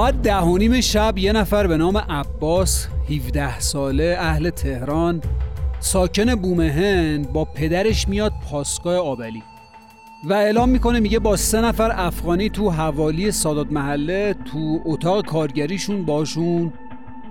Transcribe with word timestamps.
ساعت 0.00 0.22
ده 0.22 0.36
و 0.36 0.58
نیم 0.58 0.80
شب 0.80 1.18
یه 1.18 1.32
نفر 1.32 1.66
به 1.66 1.76
نام 1.76 1.96
عباس 1.96 2.86
17 3.10 3.60
ساله 3.60 4.16
اهل 4.18 4.50
تهران 4.50 5.22
ساکن 5.80 6.34
بومهند 6.34 7.32
با 7.32 7.44
پدرش 7.44 8.08
میاد 8.08 8.32
پاسگاه 8.50 8.96
آبلی 8.96 9.42
و 10.24 10.32
اعلام 10.32 10.68
می‌کنه 10.68 11.00
میگه 11.00 11.18
با 11.18 11.36
سه 11.36 11.60
نفر 11.60 11.90
افغانی 11.94 12.50
تو 12.50 12.70
حوالی 12.70 13.30
سادات 13.30 13.72
محله 13.72 14.34
تو 14.52 14.80
اتاق 14.84 15.26
کارگریشون 15.26 16.04
باشون 16.04 16.72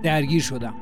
درگیر 0.02 0.42
شدم. 0.42 0.74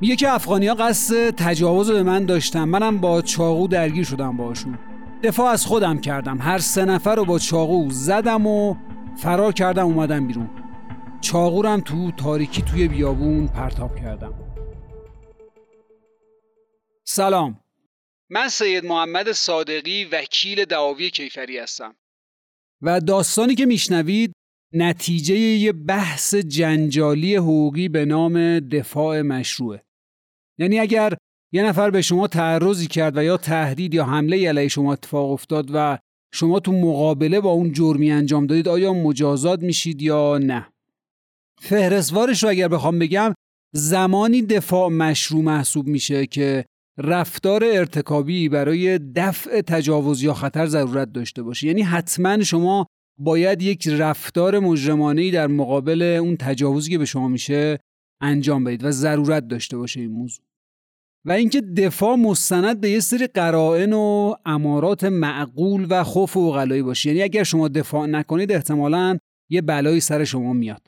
میگه 0.00 0.16
که 0.16 0.30
افغانی 0.30 0.66
ها 0.66 0.74
قصد 0.74 1.30
تجاوز 1.30 1.90
به 1.90 2.02
من 2.02 2.24
داشتن. 2.24 2.64
منم 2.64 2.98
با 2.98 3.22
چاقو 3.22 3.68
درگیر 3.68 4.04
شدم 4.04 4.36
باشون 4.36 4.78
دفاع 5.22 5.50
از 5.50 5.66
خودم 5.66 5.98
کردم. 5.98 6.38
هر 6.40 6.58
سه 6.58 6.84
نفر 6.84 7.14
رو 7.14 7.24
با 7.24 7.38
چاقو 7.38 7.90
زدم 7.90 8.46
و 8.46 8.74
فرار 9.16 9.52
کردم 9.52 9.84
اومدم 9.84 10.26
بیرون. 10.26 10.50
چاقورم 11.20 11.80
تو 11.80 12.12
تاریکی 12.12 12.62
توی 12.62 12.88
بیابون 12.88 13.48
پرتاب 13.48 13.96
کردم. 13.96 14.34
سلام. 17.04 17.60
من 18.30 18.48
سید 18.48 18.84
محمد 18.84 19.32
صادقی 19.32 20.04
وکیل 20.04 20.64
دعاوی 20.64 21.10
کیفری 21.10 21.58
هستم. 21.58 21.96
و 22.82 23.00
داستانی 23.00 23.54
که 23.54 23.66
میشنوید 23.66 24.32
نتیجه 24.72 25.34
یه 25.34 25.72
بحث 25.72 26.34
جنجالی 26.34 27.36
حقوقی 27.36 27.88
به 27.88 28.04
نام 28.04 28.60
دفاع 28.60 29.22
مشروعه. 29.22 29.82
یعنی 30.58 30.78
اگر 30.78 31.12
یه 31.52 31.62
نفر 31.62 31.90
به 31.90 32.02
شما 32.02 32.28
تعرضی 32.28 32.86
کرد 32.86 33.16
و 33.16 33.22
یا 33.24 33.36
تهدید 33.36 33.94
یا 33.94 34.04
حمله 34.04 34.48
علیه 34.48 34.68
شما 34.68 34.92
اتفاق 34.92 35.30
افتاد 35.30 35.70
و 35.74 35.98
شما 36.36 36.60
تو 36.60 36.72
مقابله 36.72 37.40
با 37.40 37.50
اون 37.50 37.72
جرمی 37.72 38.10
انجام 38.10 38.46
دادید 38.46 38.68
آیا 38.68 38.92
مجازات 38.92 39.62
میشید 39.62 40.02
یا 40.02 40.38
نه؟ 40.38 40.66
فهرستوارش 41.60 42.42
رو 42.42 42.48
اگر 42.48 42.68
بخوام 42.68 42.98
بگم 42.98 43.34
زمانی 43.74 44.42
دفاع 44.42 44.88
مشروع 44.88 45.42
محسوب 45.42 45.86
میشه 45.86 46.26
که 46.26 46.64
رفتار 46.98 47.64
ارتکابی 47.64 48.48
برای 48.48 48.98
دفع 48.98 49.60
تجاوز 49.60 50.22
یا 50.22 50.34
خطر 50.34 50.66
ضرورت 50.66 51.12
داشته 51.12 51.42
باشه. 51.42 51.66
یعنی 51.66 51.82
حتما 51.82 52.42
شما 52.42 52.86
باید 53.18 53.62
یک 53.62 53.88
رفتار 53.88 54.58
مجرمانه 54.58 55.30
در 55.30 55.46
مقابل 55.46 56.02
اون 56.02 56.36
تجاوزی 56.36 56.90
که 56.90 56.98
به 56.98 57.04
شما 57.04 57.28
میشه 57.28 57.78
انجام 58.20 58.64
بدید 58.64 58.84
و 58.84 58.90
ضرورت 58.90 59.48
داشته 59.48 59.76
باشه 59.76 60.00
این 60.00 60.10
موضوع. 60.10 60.44
و 61.26 61.32
اینکه 61.32 61.60
دفاع 61.60 62.16
مستند 62.16 62.80
به 62.80 62.90
یه 62.90 63.00
سری 63.00 63.26
قرائن 63.26 63.92
و 63.92 64.34
امارات 64.44 65.04
معقول 65.04 65.86
و 65.90 66.04
خوف 66.04 66.36
و 66.36 66.52
غلایی 66.52 66.82
باشه. 66.82 67.08
یعنی 67.08 67.22
اگر 67.22 67.42
شما 67.42 67.68
دفاع 67.68 68.06
نکنید 68.06 68.52
احتمالا 68.52 69.18
یه 69.50 69.60
بلایی 69.60 70.00
سر 70.00 70.24
شما 70.24 70.52
میاد. 70.52 70.86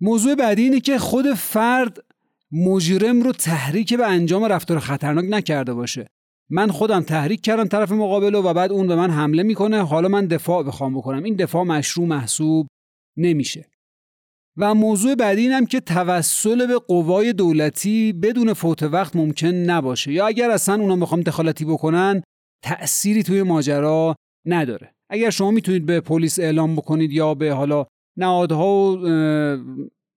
موضوع 0.00 0.34
بعدی 0.34 0.62
اینه 0.62 0.80
که 0.80 0.98
خود 0.98 1.34
فرد 1.34 2.04
مجرم 2.52 3.22
رو 3.22 3.32
تحریک 3.32 3.94
به 3.94 4.06
انجام 4.06 4.44
رفتار 4.44 4.78
خطرناک 4.78 5.24
نکرده 5.28 5.74
باشه. 5.74 6.06
من 6.50 6.70
خودم 6.70 7.00
تحریک 7.00 7.40
کردم 7.40 7.64
طرف 7.64 7.92
مقابل 7.92 8.34
و 8.34 8.52
بعد 8.52 8.72
اون 8.72 8.86
به 8.86 8.96
من 8.96 9.10
حمله 9.10 9.42
می‌کنه. 9.42 9.82
حالا 9.82 10.08
من 10.08 10.26
دفاع 10.26 10.62
بخوام 10.62 10.94
بکنم. 10.94 11.22
این 11.22 11.36
دفاع 11.36 11.64
مشروع 11.64 12.06
محسوب 12.06 12.66
نمیشه. 13.16 13.71
و 14.56 14.74
موضوع 14.74 15.14
بعدی 15.14 15.40
اینم 15.40 15.66
که 15.66 15.80
توسل 15.80 16.66
به 16.66 16.78
قوای 16.78 17.32
دولتی 17.32 18.12
بدون 18.12 18.52
فوت 18.52 18.82
وقت 18.82 19.16
ممکن 19.16 19.46
نباشه. 19.46 20.12
یا 20.12 20.26
اگر 20.26 20.50
اصلا 20.50 20.74
اونا 20.74 20.96
بخوام 20.96 21.20
دخالتی 21.20 21.64
بکنن 21.64 22.22
تأثیری 22.64 23.22
توی 23.22 23.42
ماجرا 23.42 24.14
نداره. 24.46 24.94
اگر 25.10 25.30
شما 25.30 25.50
می‌تونید 25.50 25.86
به 25.86 26.00
پلیس 26.00 26.38
اعلام 26.38 26.76
بکنید 26.76 27.12
یا 27.12 27.34
به 27.34 27.52
حالا 27.52 27.86
نهادها 28.18 28.92
و 28.92 28.98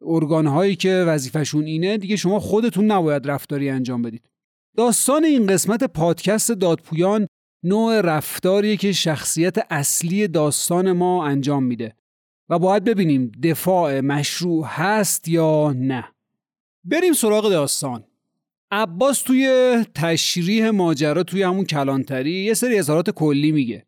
ارگانهایی 0.02 0.76
که 0.76 0.90
وظیفشون 1.08 1.64
اینه 1.64 1.98
دیگه 1.98 2.16
شما 2.16 2.40
خودتون 2.40 2.86
نباید 2.92 3.28
رفتاری 3.28 3.70
انجام 3.70 4.02
بدید. 4.02 4.26
داستان 4.78 5.26
این 5.26 5.48
قسمت 5.48 5.84
پادکست 5.84 6.52
دادپویان 6.52 7.28
نوع 7.64 8.02
رفتاریه 8.02 8.78
که 8.78 8.92
شخصیت 8.92 9.58
اصلی 9.70 10.28
داستان 10.28 10.92
ما 10.92 11.26
انجام 11.26 11.64
میده. 11.64 11.96
و 12.50 12.60
باید 12.60 12.84
ببینیم 12.84 13.32
دفاع 13.44 14.02
مشروع 14.02 14.66
هست 14.68 15.28
یا 15.28 15.74
نه. 15.78 16.06
بریم 16.84 17.14
سراغ 17.14 17.50
داستان. 17.50 18.04
عباس 18.72 19.22
توی 19.22 19.78
تشریح 19.96 20.70
ماجرا 20.70 21.24
توی 21.24 21.44
همون 21.44 21.66
کلانتری 21.66 22.32
یه 22.32 22.54
سری 22.54 22.80
اظهارات 22.80 23.10
کلی 23.10 23.52
میگه. 23.52 23.86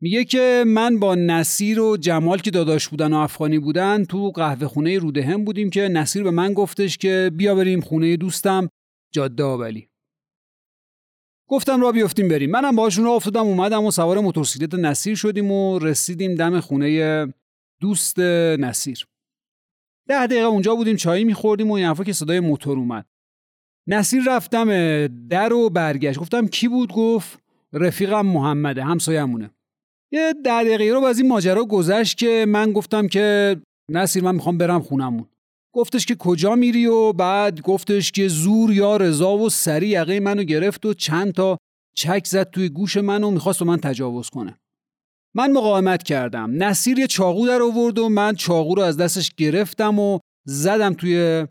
میگه 0.00 0.24
که 0.24 0.64
من 0.66 0.98
با 0.98 1.14
نصیر 1.14 1.80
و 1.80 1.96
جمال 1.96 2.38
که 2.38 2.50
داداش 2.50 2.88
بودن 2.88 3.12
و 3.12 3.16
افغانی 3.16 3.58
بودن 3.58 4.04
تو 4.04 4.30
قهوه 4.30 4.66
خونه 4.66 4.98
رودهم 4.98 5.44
بودیم 5.44 5.70
که 5.70 5.80
نصیر 5.80 6.22
به 6.22 6.30
من 6.30 6.52
گفتش 6.52 6.98
که 6.98 7.30
بیا 7.36 7.54
بریم 7.54 7.80
خونه 7.80 8.16
دوستم 8.16 8.68
جاده 9.12 9.42
آبلی 9.42 9.88
گفتم 11.48 11.80
را 11.80 11.92
بیفتیم 11.92 12.28
بریم. 12.28 12.50
منم 12.50 12.76
باشون 12.76 13.04
را 13.04 13.12
افتادم 13.12 13.42
اومدم 13.42 13.84
و 13.84 13.90
سوار 13.90 14.20
موتورسیکلت 14.20 14.74
نصیر 14.74 15.14
شدیم 15.14 15.50
و 15.50 15.78
رسیدیم 15.78 16.34
دم 16.34 16.60
خونه 16.60 17.26
دوست 17.84 18.18
نصیر. 18.18 19.06
ده 20.08 20.26
دقیقه 20.26 20.46
اونجا 20.46 20.74
بودیم 20.74 20.96
چایی 20.96 21.24
میخوردیم 21.24 21.70
و 21.70 21.74
این 21.74 21.86
حرفا 21.86 22.04
که 22.04 22.12
صدای 22.12 22.40
موتور 22.40 22.78
اومد. 22.78 23.06
نصیر 23.88 24.22
رفتم 24.26 24.68
در 25.06 25.52
و 25.52 25.70
برگشت. 25.70 26.18
گفتم 26.18 26.46
کی 26.46 26.68
بود؟ 26.68 26.92
گفت 26.92 27.38
رفیقم 27.72 28.26
محمده 28.26 28.84
همسایمونه 28.84 29.50
یه 30.12 30.34
ده 30.44 30.64
دقیقه 30.64 30.92
رو 30.92 31.04
از 31.04 31.18
این 31.18 31.28
ماجرا 31.28 31.64
گذشت 31.64 32.18
که 32.18 32.44
من 32.48 32.72
گفتم 32.72 33.08
که 33.08 33.56
نصیر 33.90 34.24
من 34.24 34.34
می‌خوام 34.34 34.58
برم 34.58 34.82
خونمون. 34.82 35.26
گفتش 35.74 36.06
که 36.06 36.14
کجا 36.14 36.54
میری 36.54 36.86
و 36.86 37.12
بعد 37.12 37.60
گفتش 37.60 38.12
که 38.12 38.28
زور 38.28 38.72
یا 38.72 38.96
رضا 38.96 39.36
و 39.36 39.50
سری 39.50 39.88
یقه 39.88 40.20
منو 40.20 40.42
گرفت 40.42 40.86
و 40.86 40.94
چند 40.94 41.32
تا 41.32 41.58
چک 41.96 42.26
زد 42.26 42.50
توی 42.50 42.68
گوش 42.68 42.96
منو 42.96 43.30
می‌خواست 43.30 43.62
و 43.62 43.64
من 43.64 43.76
تجاوز 43.76 44.30
کنه. 44.30 44.58
من 45.34 45.52
مقاومت 45.52 46.02
کردم. 46.02 46.62
نصیر 46.62 46.98
یه 46.98 47.06
چاقو 47.06 47.46
در 47.46 47.62
آورد 47.62 47.98
و 47.98 48.08
من 48.08 48.34
چاقو 48.34 48.74
رو 48.74 48.82
از 48.82 48.96
دستش 48.96 49.34
گرفتم 49.34 49.98
و 49.98 50.18
زدم 50.44 50.94
توی 50.94 51.46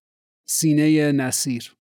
سینه 0.49 1.11
نصیر. 1.11 1.75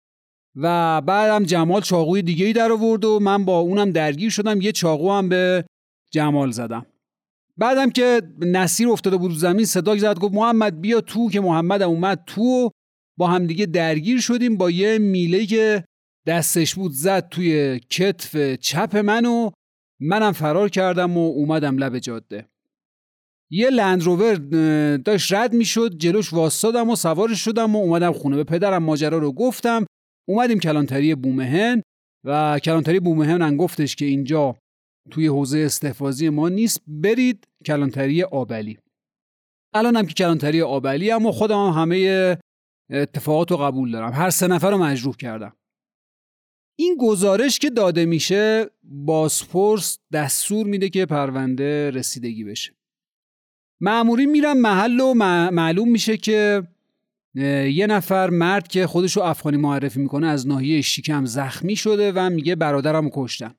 و 0.55 1.01
بعدم 1.01 1.45
جمال 1.45 1.81
چاقوی 1.81 2.21
دیگه 2.21 2.45
ای 2.45 2.53
در 2.53 2.71
آورد 2.71 3.05
و 3.05 3.19
من 3.19 3.45
با 3.45 3.59
اونم 3.59 3.91
درگیر 3.91 4.29
شدم. 4.29 4.61
یه 4.61 4.71
چاقو 4.71 5.11
هم 5.11 5.29
به 5.29 5.65
جمال 6.13 6.51
زدم. 6.51 6.85
بعدم 7.57 7.89
که 7.89 8.21
نصیر 8.39 8.89
افتاده 8.89 9.17
بود 9.17 9.31
زمین 9.31 9.65
صدا 9.65 9.97
زد 9.97 10.19
گفت 10.19 10.33
محمد 10.33 10.81
بیا 10.81 11.01
تو 11.01 11.29
که 11.29 11.41
محمد 11.41 11.81
اومد 11.81 12.23
تو 12.27 12.69
با 13.17 13.27
همدیگه 13.27 13.65
درگیر 13.65 14.21
شدیم 14.21 14.57
با 14.57 14.71
یه 14.71 14.97
میله 14.97 15.45
که 15.45 15.83
دستش 16.27 16.75
بود 16.75 16.91
زد 16.91 17.29
توی 17.29 17.79
کتف 17.79 18.55
چپ 18.55 18.97
منو 18.97 19.49
منم 20.01 20.31
فرار 20.31 20.69
کردم 20.69 21.17
و 21.17 21.19
اومدم 21.19 21.77
لب 21.77 21.99
جاده. 21.99 22.47
یه 23.51 23.69
لندروور 23.69 24.35
داشت 24.97 25.33
رد 25.33 25.53
می‌شد 25.53 25.97
جلوش 25.97 26.33
واسادم 26.33 26.89
و 26.89 26.95
سوارش 26.95 27.45
شدم 27.45 27.75
و 27.75 27.79
اومدم 27.79 28.11
خونه 28.11 28.35
به 28.35 28.43
پدرم 28.43 28.83
ماجرا 28.83 29.17
رو 29.17 29.31
گفتم. 29.31 29.85
اومدیم 30.29 30.59
کلانتری 30.59 31.15
بومهن 31.15 31.81
و 32.25 32.59
کلانتری 32.59 32.99
بومهن 32.99 33.57
گفتش 33.57 33.95
که 33.95 34.05
اینجا 34.05 34.55
توی 35.11 35.27
حوزه 35.27 35.59
استحفاظی 35.59 36.29
ما 36.29 36.49
نیست 36.49 36.81
برید 36.87 37.47
کلانتری 37.65 38.23
آبلی. 38.23 38.77
الانم 39.73 40.05
که 40.05 40.13
کلانتری 40.13 40.61
آبلی 40.61 41.11
اما 41.11 41.31
خودم 41.31 41.67
هم 41.67 41.81
همه 41.81 42.37
اتفاقات 42.91 43.51
رو 43.51 43.57
قبول 43.57 43.91
دارم. 43.91 44.11
هر 44.13 44.29
سه 44.29 44.47
نفر 44.47 44.71
رو 44.71 44.77
مجروح 44.77 45.15
کردم. 45.15 45.53
این 46.81 46.97
گزارش 46.99 47.59
که 47.59 47.69
داده 47.69 48.05
میشه 48.05 48.65
بازپرس 48.83 49.99
دستور 50.13 50.65
میده 50.65 50.89
که 50.89 51.05
پرونده 51.05 51.91
رسیدگی 51.91 52.43
بشه. 52.43 52.73
معموری 53.81 54.25
میرن 54.25 54.53
محل 54.53 54.99
و 54.99 55.13
معلوم 55.51 55.89
میشه 55.89 56.17
که 56.17 56.63
یه 57.73 57.87
نفر 57.87 58.29
مرد 58.29 58.67
که 58.67 58.87
خودش 58.87 59.17
رو 59.17 59.23
افغانی 59.23 59.57
معرفی 59.57 59.99
می‌کنه 59.99 60.27
از 60.27 60.47
ناحیه 60.47 60.81
شیکم 60.81 61.25
زخمی 61.25 61.75
شده 61.75 62.11
و 62.11 62.29
میگه 62.29 62.55
برادرم 62.55 63.09
کشتن 63.09 63.55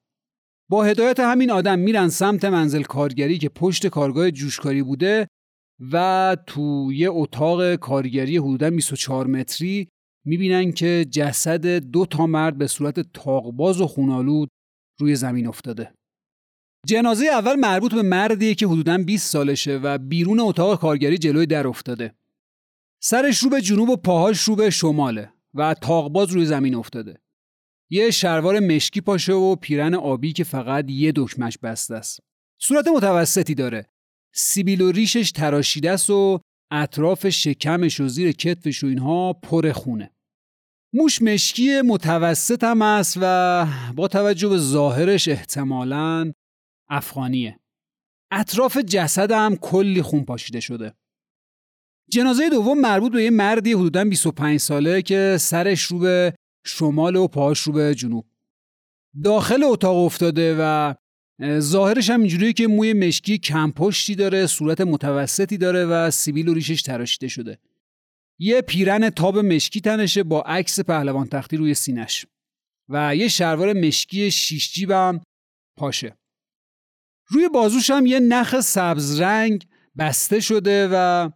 با 0.68 0.84
هدایت 0.84 1.20
همین 1.20 1.50
آدم 1.50 1.78
میرن 1.78 2.08
سمت 2.08 2.44
منزل 2.44 2.82
کارگری 2.82 3.38
که 3.38 3.48
پشت 3.48 3.86
کارگاه 3.86 4.30
جوشکاری 4.30 4.82
بوده 4.82 5.28
و 5.92 6.36
تو 6.46 6.92
یه 6.92 7.08
اتاق 7.10 7.74
کارگری 7.74 8.36
حدودا 8.36 8.70
24 8.70 9.26
متری 9.26 9.88
می‌بینن 10.24 10.72
که 10.72 11.06
جسد 11.10 11.66
دو 11.66 12.06
تا 12.06 12.26
مرد 12.26 12.58
به 12.58 12.66
صورت 12.66 13.00
تاقباز 13.00 13.80
و 13.80 13.86
خونالود 13.86 14.48
روی 15.00 15.16
زمین 15.16 15.46
افتاده. 15.46 15.94
جنازه 16.86 17.26
اول 17.26 17.54
مربوط 17.54 17.94
به 17.94 18.02
مردیه 18.02 18.54
که 18.54 18.66
حدودا 18.66 18.98
20 18.98 19.30
سالشه 19.30 19.76
و 19.76 19.98
بیرون 19.98 20.40
اتاق 20.40 20.80
کارگری 20.80 21.18
جلوی 21.18 21.46
در 21.46 21.68
افتاده. 21.68 22.14
سرش 23.02 23.38
رو 23.38 23.50
به 23.50 23.60
جنوب 23.60 23.88
و 23.88 23.96
پاهاش 23.96 24.40
رو 24.40 24.56
به 24.56 24.70
شماله 24.70 25.32
و 25.54 25.74
تاقباز 25.74 26.30
روی 26.30 26.46
زمین 26.46 26.74
افتاده. 26.74 27.20
یه 27.90 28.10
شلوار 28.10 28.60
مشکی 28.60 29.00
پاشه 29.00 29.32
و 29.32 29.56
پیرن 29.56 29.94
آبی 29.94 30.32
که 30.32 30.44
فقط 30.44 30.90
یه 30.90 31.12
دکمش 31.16 31.58
بسته 31.58 31.94
است. 31.94 32.20
صورت 32.60 32.88
متوسطی 32.88 33.54
داره. 33.54 33.88
سیبیل 34.34 34.80
و 34.80 34.92
ریشش 34.92 35.32
تراشیده 35.32 35.90
است 35.90 36.10
و 36.10 36.40
اطراف 36.72 37.28
شکمش 37.28 38.00
و 38.00 38.08
زیر 38.08 38.32
کتفش 38.32 38.84
و 38.84 38.86
اینها 38.86 39.32
پر 39.32 39.72
خونه. 39.72 40.10
موش 40.94 41.22
مشکی 41.22 41.80
متوسط 41.80 42.64
هم 42.64 42.82
است 42.82 43.18
و 43.20 43.66
با 43.96 44.08
توجه 44.08 44.48
به 44.48 44.58
ظاهرش 44.58 45.28
احتمالا 45.28 46.32
افغانیه. 46.88 47.60
اطراف 48.30 48.78
جسد 48.78 49.32
هم 49.32 49.56
کلی 49.56 50.02
خون 50.02 50.24
پاشیده 50.24 50.60
شده. 50.60 50.94
جنازه 52.10 52.48
دوم 52.50 52.80
مربوط 52.80 53.12
به 53.12 53.24
یه 53.24 53.30
مردی 53.30 53.72
حدودا 53.72 54.04
25 54.04 54.60
ساله 54.60 55.02
که 55.02 55.36
سرش 55.40 55.82
رو 55.82 55.98
به 55.98 56.34
شمال 56.66 57.16
و 57.16 57.28
پاهاش 57.28 57.60
رو 57.60 57.72
به 57.72 57.94
جنوب. 57.94 58.26
داخل 59.24 59.64
اتاق 59.64 59.96
افتاده 59.96 60.56
و 60.60 60.94
ظاهرش 61.58 62.10
هم 62.10 62.20
اینجوریه 62.20 62.52
که 62.52 62.66
موی 62.66 62.92
مشکی 62.92 63.38
کمپشتی 63.38 64.14
داره 64.14 64.46
صورت 64.46 64.80
متوسطی 64.80 65.58
داره 65.58 65.84
و 65.84 66.10
سیبیل 66.10 66.48
و 66.48 66.54
ریشش 66.54 66.82
تراشیده 66.82 67.28
شده. 67.28 67.58
یه 68.38 68.60
پیرن 68.60 69.10
تاب 69.10 69.38
مشکی 69.38 69.80
تنشه 69.80 70.22
با 70.22 70.42
عکس 70.42 70.80
پهلوان 70.80 71.26
تختی 71.26 71.56
روی 71.56 71.74
سینش 71.74 72.26
و 72.88 73.16
یه 73.16 73.28
شلوار 73.28 73.72
مشکی 73.72 74.30
شیش 74.30 74.72
جیبم 74.72 75.20
پاشه. 75.78 76.16
روی 77.28 77.48
بازوش 77.48 77.90
هم 77.90 78.06
یه 78.06 78.20
نخ 78.20 78.60
سبز 78.60 79.20
رنگ 79.20 79.66
بسته 79.98 80.40
شده 80.40 80.88
و 80.92 81.30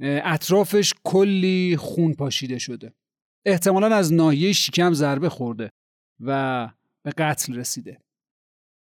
اطرافش 0.00 0.94
کلی 1.04 1.76
خون 1.76 2.14
پاشیده 2.14 2.58
شده. 2.58 2.94
احتمالا 3.46 3.96
از 3.96 4.12
ناحیه 4.12 4.52
شکم 4.52 4.92
ضربه 4.92 5.28
خورده 5.28 5.70
و 6.20 6.68
به 7.04 7.10
قتل 7.10 7.54
رسیده. 7.54 8.05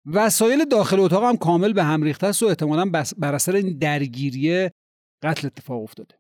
وسایل 0.07 0.65
داخل 0.65 1.01
اتاق 1.01 1.25
هم 1.25 1.37
کامل 1.37 1.73
به 1.73 1.85
هم 1.85 2.03
ریخته 2.03 2.27
است 2.27 2.43
و 2.43 2.47
احتمالا 2.47 2.91
بر 3.19 3.35
اثر 3.35 3.57
این 3.57 3.79
درگیری 3.79 4.69
قتل 5.23 5.47
اتفاق 5.47 5.83
افتاده. 5.83 6.15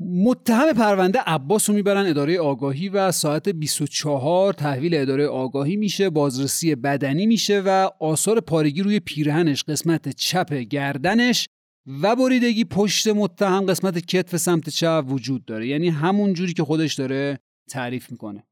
متهم 0.00 0.72
پرونده 0.72 1.18
عباس 1.26 1.70
رو 1.70 1.76
می‌برن 1.76 2.06
اداره 2.06 2.40
آگاهی 2.40 2.88
و 2.88 3.12
ساعت 3.12 3.48
24 3.48 4.52
تحویل 4.52 4.94
اداره 4.94 5.26
آگاهی 5.26 5.76
میشه 5.76 6.10
بازرسی 6.10 6.74
بدنی 6.74 7.26
میشه 7.26 7.62
و 7.66 7.90
آثار 8.00 8.40
پارگی 8.40 8.82
روی 8.82 9.00
پیرهنش 9.00 9.62
قسمت 9.62 10.08
چپ 10.08 10.52
گردنش 10.54 11.48
و 12.02 12.16
بریدگی 12.16 12.64
پشت 12.64 13.08
متهم 13.08 13.66
قسمت 13.66 13.98
کتف 13.98 14.36
سمت 14.36 14.68
چپ 14.68 15.04
وجود 15.08 15.44
داره. 15.44 15.68
یعنی 15.68 15.88
همون 15.88 16.32
جوری 16.32 16.52
که 16.52 16.64
خودش 16.64 16.94
داره 16.94 17.38
تعریف 17.70 18.10
می‌کنه. 18.10 18.46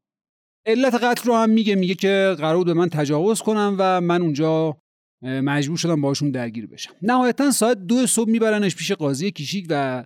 علت 0.67 0.95
قتل 0.95 1.29
رو 1.29 1.35
هم 1.35 1.51
میگه 1.51 1.75
میگه 1.75 1.95
که 1.95 2.35
قرار 2.39 2.65
به 2.65 2.75
من 2.75 2.89
تجاوز 2.89 3.43
کنم 3.43 3.77
و 3.79 4.01
من 4.01 4.23
اونجا 4.23 4.77
مجبور 5.23 5.77
شدم 5.77 6.01
باشون 6.01 6.31
درگیر 6.31 6.67
بشم. 6.67 6.95
نهایتا 7.03 7.51
ساعت 7.51 7.79
دو 7.79 8.07
صبح 8.07 8.31
میبرنش 8.31 8.77
پیش 8.77 8.93
قاضی 8.93 9.31
کیشیک 9.31 9.67
و 9.71 10.05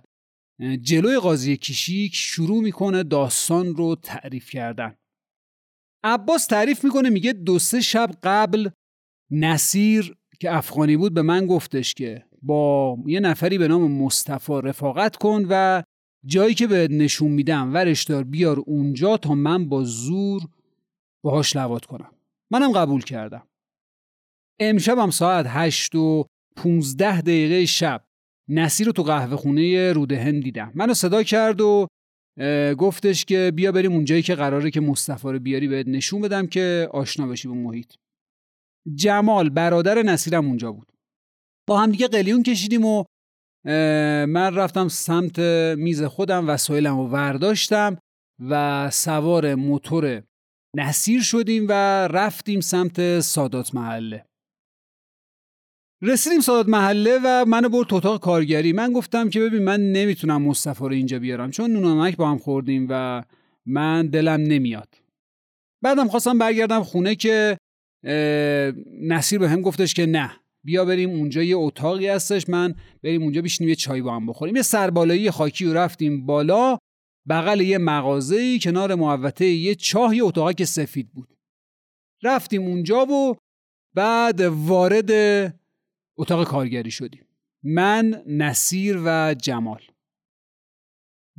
جلوی 0.81 1.17
قاضی 1.17 1.57
کیشیک 1.57 2.15
شروع 2.15 2.61
می‌کنه 2.63 3.03
داستان 3.03 3.75
رو 3.75 3.95
تعریف 3.95 4.49
کردن. 4.49 4.95
عباس 6.03 6.47
تعریف 6.47 6.83
می‌کنه 6.83 7.09
میگه 7.09 7.33
دو 7.33 7.59
سه 7.59 7.81
شب 7.81 8.11
قبل 8.23 8.69
نصیر 9.31 10.15
که 10.39 10.55
افغانی 10.55 10.97
بود 10.97 11.13
به 11.13 11.21
من 11.21 11.47
گفتش 11.47 11.93
که 11.93 12.25
با 12.41 12.97
یه 13.07 13.19
نفری 13.19 13.57
به 13.57 13.67
نام 13.67 13.91
مصطفی 13.91 14.53
رفاقت 14.63 15.15
کن 15.15 15.45
و 15.49 15.83
جایی 16.25 16.53
که 16.53 16.67
به 16.67 16.87
نشون 16.91 17.31
میدم 17.31 17.73
ورش 17.73 18.03
دار 18.03 18.23
بیار 18.23 18.59
اونجا 18.59 19.17
تا 19.17 19.35
من 19.35 19.69
با 19.69 19.83
زور 19.83 20.41
باهاش 21.23 21.55
لوات 21.55 21.85
کنم. 21.85 22.11
منم 22.51 22.71
قبول 22.71 23.01
کردم. 23.01 23.47
امشبم 24.59 25.09
ساعت 25.09 25.45
هشت 25.49 25.95
و 25.95 26.25
15 26.55 27.21
دقیقه 27.21 27.65
شب 27.65 28.03
نصیر 28.49 28.87
رو 28.87 28.93
تو 28.93 29.03
قهوه 29.03 29.35
خونه 29.35 29.93
رودهن 29.93 30.39
دیدم. 30.39 30.71
منو 30.75 30.93
صدا 30.93 31.23
کرد 31.23 31.61
و 31.61 31.87
گفتش 32.77 33.25
که 33.25 33.51
بیا 33.55 33.71
بریم 33.71 33.91
اونجایی 33.91 34.21
که 34.21 34.35
قراره 34.35 34.71
که 34.71 34.81
مصطفی 34.81 35.27
رو 35.27 35.39
بیاری 35.39 35.67
بهت 35.67 35.87
نشون 35.87 36.21
بدم 36.21 36.47
که 36.47 36.89
آشنا 36.91 37.27
بشی 37.27 37.47
با 37.47 37.53
محیط. 37.53 37.93
جمال 38.95 39.49
برادر 39.49 40.01
نصیرم 40.01 40.47
اونجا 40.47 40.71
بود. 40.71 40.91
با 41.67 41.79
هم 41.79 41.91
دیگه 41.91 42.07
قلیون 42.07 42.43
کشیدیم 42.43 42.85
و 42.85 43.03
من 43.65 44.55
رفتم 44.55 44.87
سمت 44.87 45.39
میز 45.77 46.03
خودم 46.03 46.49
وسایلم 46.49 46.97
رو 46.97 47.07
ورداشتم 47.07 47.97
و 48.49 48.89
سوار 48.89 49.55
موتور 49.55 50.23
نصیر 50.75 51.21
شدیم 51.21 51.65
و 51.69 51.71
رفتیم 52.07 52.59
سمت 52.59 53.19
سادات 53.19 53.75
محله. 53.75 54.25
رسیدیم 56.01 56.39
سادات 56.39 56.69
محله 56.69 57.19
و 57.25 57.45
منو 57.47 57.69
برد 57.69 57.93
اتاق 57.93 58.21
کارگری. 58.21 58.73
من 58.73 58.93
گفتم 58.93 59.29
که 59.29 59.39
ببین 59.39 59.63
من 59.63 59.91
نمی‌تونم 59.91 60.41
مصطفی 60.41 60.83
رو 60.83 60.91
اینجا 60.91 61.19
بیارم. 61.19 61.51
چون 61.51 61.71
نونمک 61.71 62.17
با 62.17 62.29
هم 62.29 62.37
خوردیم 62.37 62.87
و 62.89 63.23
من 63.65 64.07
دلم 64.07 64.41
نمیاد. 64.41 64.95
بعدم 65.83 66.07
خواستم 66.07 66.37
برگردم 66.37 66.83
خونه 66.83 67.15
که 67.15 67.57
نصیر 69.01 69.39
به 69.39 69.49
هم 69.49 69.61
گفتش 69.61 69.93
که 69.93 70.05
نه. 70.05 70.31
بیا 70.65 70.85
بریم 70.85 71.09
اونجا 71.09 71.43
یه 71.43 71.57
اتاقی 71.57 72.07
هستش 72.07 72.49
من 72.49 72.75
بریم 73.03 73.23
اونجا 73.23 73.41
بشینیم 73.41 73.69
یه 73.69 73.75
چای 73.75 74.01
با 74.01 74.15
هم 74.15 74.25
بخوریم. 74.25 74.55
یه 74.55 74.61
سربالایی 74.61 75.31
خاکی 75.31 75.65
رو 75.65 75.73
رفتیم 75.73 76.25
بالا 76.25 76.77
بغل 77.29 77.61
یه 77.61 77.77
مغازه‌ای 77.77 78.59
کنار 78.59 78.95
محوطه 78.95 79.45
یه 79.45 79.75
چاه 79.75 80.15
یه 80.15 80.23
اتاقک 80.23 80.63
سفید 80.63 81.11
بود. 81.11 81.37
رفتیم 82.23 82.61
اونجا 82.61 83.05
و 83.05 83.35
بعد 83.95 84.41
وارد 84.41 85.11
اتاق 86.17 86.47
کارگری 86.47 86.91
شدیم. 86.91 87.25
من 87.63 88.23
نصیر 88.27 88.99
و 89.05 89.35
جمال. 89.41 89.81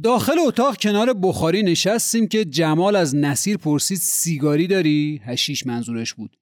داخل 0.03 0.39
اتاق 0.39 0.77
کنار 0.77 1.15
بخاری 1.23 1.63
نشستیم 1.63 2.29
که 2.29 2.45
جمال 2.45 2.97
از 2.97 3.15
نصیر 3.15 3.57
پرسید 3.57 3.99
سیگاری 3.99 4.67
داری؟ 4.67 5.21
هشیش 5.25 5.67
منظورش 5.67 6.15
بود. 6.15 6.37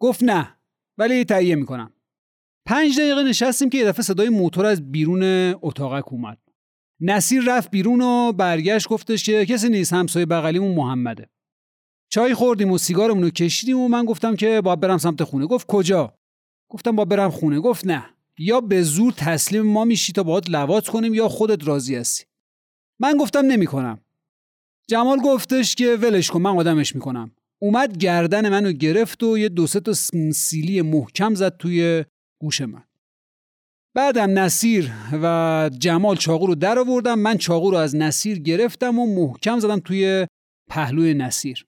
گفت 0.00 0.22
نه. 0.22 0.57
ولی 0.98 1.24
تهیه 1.24 1.54
می‌کنم. 1.54 1.92
پنج 2.66 3.00
دقیقه 3.00 3.22
نشستیم 3.22 3.70
که 3.70 3.78
یه 3.78 3.84
دفعه 3.84 4.02
صدای 4.02 4.28
موتور 4.28 4.66
از 4.66 4.92
بیرون 4.92 5.22
اتاقک 5.62 6.12
اومد. 6.12 6.38
نصیر 7.00 7.42
رفت 7.46 7.70
بیرون 7.70 8.00
و 8.00 8.32
برگشت 8.32 8.88
گفتش 8.88 9.24
که 9.24 9.46
کسی 9.46 9.68
نیست 9.68 9.92
همسایه 9.92 10.26
بغلیمون 10.26 10.74
محمده. 10.74 11.30
چای 12.10 12.34
خوردیم 12.34 12.70
و 12.70 12.78
سیگارمون 12.78 13.22
رو 13.22 13.30
کشیدیم 13.30 13.78
و 13.78 13.88
من 13.88 14.04
گفتم 14.04 14.36
که 14.36 14.60
باید 14.60 14.80
برم 14.80 14.98
سمت 14.98 15.24
خونه. 15.24 15.46
گفت 15.46 15.66
کجا؟ 15.66 16.14
گفتم 16.68 16.96
با 16.96 17.04
برم 17.04 17.30
خونه. 17.30 17.60
گفت 17.60 17.86
نه. 17.86 18.04
یا 18.38 18.60
به 18.60 18.82
زور 18.82 19.12
تسلیم 19.12 19.62
ما 19.62 19.84
میشی 19.84 20.12
تا 20.12 20.22
باهات 20.22 20.50
لواط 20.50 20.88
کنیم 20.88 21.14
یا 21.14 21.28
خودت 21.28 21.68
راضی 21.68 21.94
هستی. 21.94 22.24
من 23.00 23.16
گفتم 23.16 23.46
نمی‌کنم. 23.46 24.00
جمال 24.88 25.18
گفتش 25.18 25.74
که 25.74 25.98
ولش 26.02 26.30
کن 26.30 26.42
من 26.42 26.56
آدمش 26.56 26.94
می‌کنم. 26.94 27.30
اومد 27.62 27.98
گردن 27.98 28.48
منو 28.48 28.72
گرفت 28.72 29.22
و 29.22 29.38
یه 29.38 29.48
دو 29.48 29.66
سه 29.66 29.80
تا 29.80 29.92
سیلی 30.32 30.82
محکم 30.82 31.34
زد 31.34 31.56
توی 31.56 32.04
گوش 32.40 32.60
من. 32.60 32.84
بعدم 33.94 34.38
نصیر 34.38 34.92
و 35.22 35.70
جمال 35.78 36.16
چاقو 36.16 36.46
رو 36.46 36.54
در 36.54 36.78
آوردم. 36.78 37.18
من 37.18 37.38
چاقو 37.38 37.70
رو 37.70 37.76
از 37.76 37.96
نصیر 37.96 38.38
گرفتم 38.38 38.98
و 38.98 39.06
محکم 39.06 39.58
زدم 39.58 39.78
توی 39.78 40.26
پهلوی 40.70 41.14
نصیر. 41.14 41.66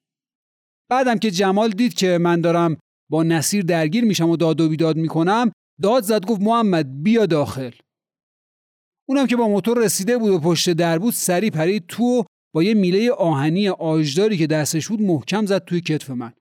بعدم 0.90 1.18
که 1.18 1.30
جمال 1.30 1.70
دید 1.70 1.94
که 1.94 2.18
من 2.18 2.40
دارم 2.40 2.76
با 3.11 3.23
نصیر 3.23 3.64
درگیر 3.64 4.04
میشم 4.04 4.28
و 4.28 4.37
داد 4.37 4.61
و 4.61 4.68
بیداد 4.68 4.97
می‌کنم 4.97 5.52
داد 5.82 6.02
زد 6.02 6.26
گفت 6.26 6.40
محمد 6.40 7.02
بیا 7.02 7.26
داخل. 7.26 7.70
اونم 9.09 9.26
که 9.26 9.37
با 9.37 9.49
موتور 9.49 9.85
رسیده 9.85 10.18
بود 10.18 10.30
و 10.30 10.38
پشت 10.38 10.70
در 10.73 10.99
بود 10.99 11.12
سری 11.12 11.50
پرید 11.50 11.85
تو 11.88 12.25
با 12.54 12.62
یه 12.62 12.75
میله 12.75 13.12
آهنی 13.12 13.69
آجداری 13.69 14.37
که 14.37 14.47
دستش 14.47 14.88
بود 14.88 15.02
محکم 15.02 15.47
زد 15.47 15.64
توی 15.64 15.80
کتف 15.80 16.11
من. 16.11 16.33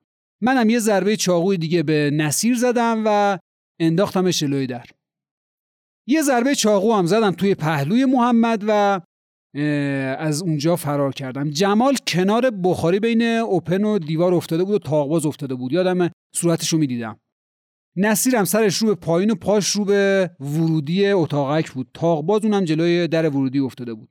منم 0.42 0.70
یه 0.70 0.80
ضربه 0.80 1.16
چاقوی 1.16 1.58
دیگه 1.58 1.84
به 1.84 2.12
نصیر 2.14 2.56
زدم 2.56 3.04
و 3.06 3.40
انداختمش 3.80 4.40
جلوی 4.40 4.68
در. 4.68 4.86
یه 6.08 6.22
ضربه 6.22 6.56
چاقو 6.56 6.94
هم 6.94 7.06
زدم 7.06 7.32
توی 7.32 7.56
پهلوی 7.56 8.06
محمد 8.06 8.64
و 8.68 9.02
از 10.18 10.42
اونجا 10.42 10.76
فرار 10.76 11.14
کردم. 11.14 11.50
جمال 11.50 11.96
کنار 12.08 12.50
بخاری 12.50 13.00
بین 13.00 13.22
اوپن 13.22 13.84
و 13.84 14.00
دیوار 14.00 14.34
افتاده 14.34 14.64
بود 14.64 14.76
و 14.76 14.80
تاقباز 14.80 15.26
افتاده 15.26 15.56
بود. 15.56 15.74
یادم 15.74 16.10
صورتش 16.36 16.74
رو 16.74 16.80
می‌دیدم. 16.80 17.20
نصیرم 17.96 18.44
سرش 18.44 18.78
رو 18.78 18.88
به 18.88 18.96
پایین 18.96 19.32
و 19.32 19.36
پاش 19.36 19.70
رو 19.70 19.86
به 19.86 20.32
ورودی 20.40 21.08
اتاقک 21.08 21.72
بود. 21.72 21.88
تاقباز 21.94 22.46
اونم 22.46 22.66
جلوی 22.66 23.08
در 23.08 23.30
ورودی 23.30 23.60
افتاده 23.60 23.94
بود. 23.94 24.10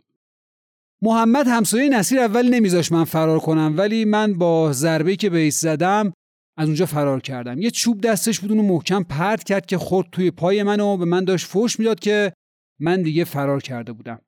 محمد 1.02 1.46
همسایه 1.46 1.88
نصیر 1.88 2.20
اول 2.20 2.54
نمیذاش 2.54 2.92
من 2.92 3.04
فرار 3.04 3.38
کنم 3.38 3.74
ولی 3.76 4.04
من 4.04 4.34
با 4.34 4.72
ضربه 4.72 5.16
که 5.16 5.30
بهش 5.30 5.52
زدم 5.52 6.12
از 6.56 6.66
اونجا 6.68 6.86
فرار 6.86 7.20
کردم. 7.20 7.60
یه 7.60 7.70
چوب 7.70 8.00
دستش 8.00 8.40
بود 8.40 8.52
اونو 8.52 8.62
محکم 8.62 9.02
پرت 9.02 9.44
کرد 9.44 9.66
که 9.66 9.78
خورد 9.78 10.08
توی 10.12 10.30
پای 10.30 10.62
من 10.62 10.80
و 10.80 10.96
به 10.96 11.04
من 11.04 11.24
داشت 11.24 11.46
فوش 11.46 11.78
می‌داد 11.78 12.00
که 12.00 12.32
من 12.80 13.02
دیگه 13.02 13.24
فرار 13.24 13.62
کرده 13.62 13.92
بودم. 13.92 14.20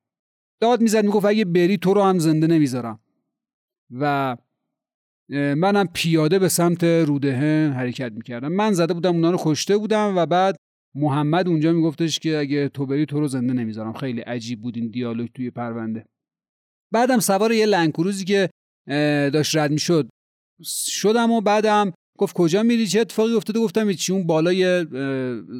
داد 0.59 0.81
می‌زد 0.81 1.05
می‌گفت 1.05 1.25
اگه 1.25 1.45
بری 1.45 1.77
تو 1.77 1.93
رو 1.93 2.03
هم 2.03 2.19
زنده 2.19 2.47
نمی‌ذارم. 2.47 2.99
و 3.99 4.37
منم 5.29 5.87
پیاده 5.93 6.39
به 6.39 6.47
سمت 6.49 6.83
رودهن 6.83 7.73
حرکت 7.73 8.11
می‌کردم. 8.11 8.51
من 8.51 8.71
زده 8.71 8.93
بودم 8.93 9.11
اونا 9.11 9.31
رو 9.31 9.37
کشته 9.41 9.77
بودم 9.77 10.13
و 10.17 10.25
بعد 10.25 10.55
محمد 10.95 11.47
اونجا 11.47 11.73
میگفتش 11.73 12.19
که 12.19 12.37
اگه 12.37 12.69
تو 12.69 12.85
بری 12.85 13.05
تو 13.05 13.19
رو 13.19 13.27
زنده 13.27 13.53
نمی‌ذارم. 13.53 13.93
خیلی 13.93 14.21
عجیب 14.21 14.61
بود 14.61 14.77
این 14.77 14.87
دیالوگ 14.87 15.29
توی 15.33 15.51
پرونده. 15.51 16.05
بعدم 16.93 17.19
سوار 17.19 17.51
یه 17.51 17.65
لنکروزی 17.65 18.25
که 18.25 18.49
داشت 19.33 19.57
رد 19.57 19.71
می‌شد. 19.71 20.09
شدم 20.87 21.31
و 21.31 21.41
بعدم 21.41 21.93
گفت 22.17 22.35
کجا 22.35 22.63
میری؟ 22.63 22.87
چه 22.87 22.99
اتفاقی 22.99 23.35
افتاده؟ 23.35 23.59
گفتم 23.59 23.93
چی 23.93 24.13
اون 24.13 24.27
بالای 24.27 24.85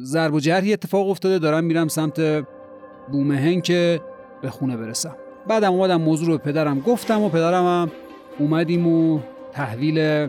ضرب 0.04 0.34
و 0.34 0.40
جرحی 0.40 0.72
اتفاق 0.72 1.08
افتاده. 1.08 1.38
دارم 1.38 1.64
میرم 1.64 1.88
سمت 1.88 2.44
بومهن 3.12 3.60
که 3.60 4.00
به 4.42 4.50
خونه 4.50 4.76
برسم. 4.76 5.16
بعدم 5.48 5.72
اومدم 5.72 6.00
موضوع 6.00 6.26
رو 6.26 6.38
به 6.38 6.44
پدرم 6.44 6.80
گفتم 6.80 7.20
و 7.20 7.28
پدرم 7.28 7.64
هم 7.64 7.90
اومدیم 8.38 8.86
و 8.86 9.20
تحویل 9.52 10.26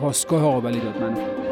پاسگاه 0.00 0.42
قابلی 0.42 0.80
داد 0.80 1.02
منو. 1.02 1.47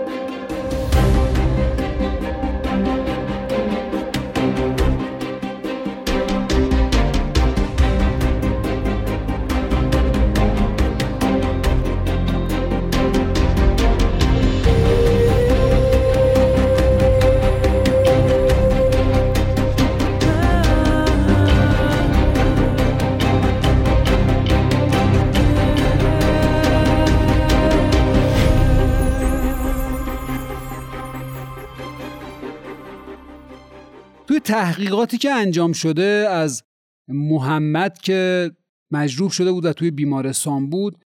تحقیقاتی 34.46 35.18
که 35.18 35.30
انجام 35.30 35.72
شده 35.72 36.26
از 36.30 36.62
محمد 37.08 37.98
که 37.98 38.50
مجروح 38.90 39.30
شده 39.30 39.52
بود 39.52 39.64
و 39.64 39.72
توی 39.72 39.90
بیمارستان 39.90 40.70
بود 40.70 41.04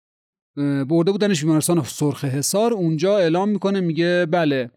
برده 0.89 1.13
بودنش 1.13 1.45
بیمارستان 1.45 1.83
سرخ 1.83 2.25
حسار 2.25 2.73
اونجا 2.73 3.19
اعلام 3.19 3.49
می‌کنه 3.49 3.81
میگه 3.81 4.27
بله 4.31 4.71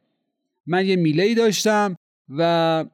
من 0.66 0.86
یه 0.86 0.96
میله 0.96 1.36
داشتم 1.36 1.96
و 2.30 2.86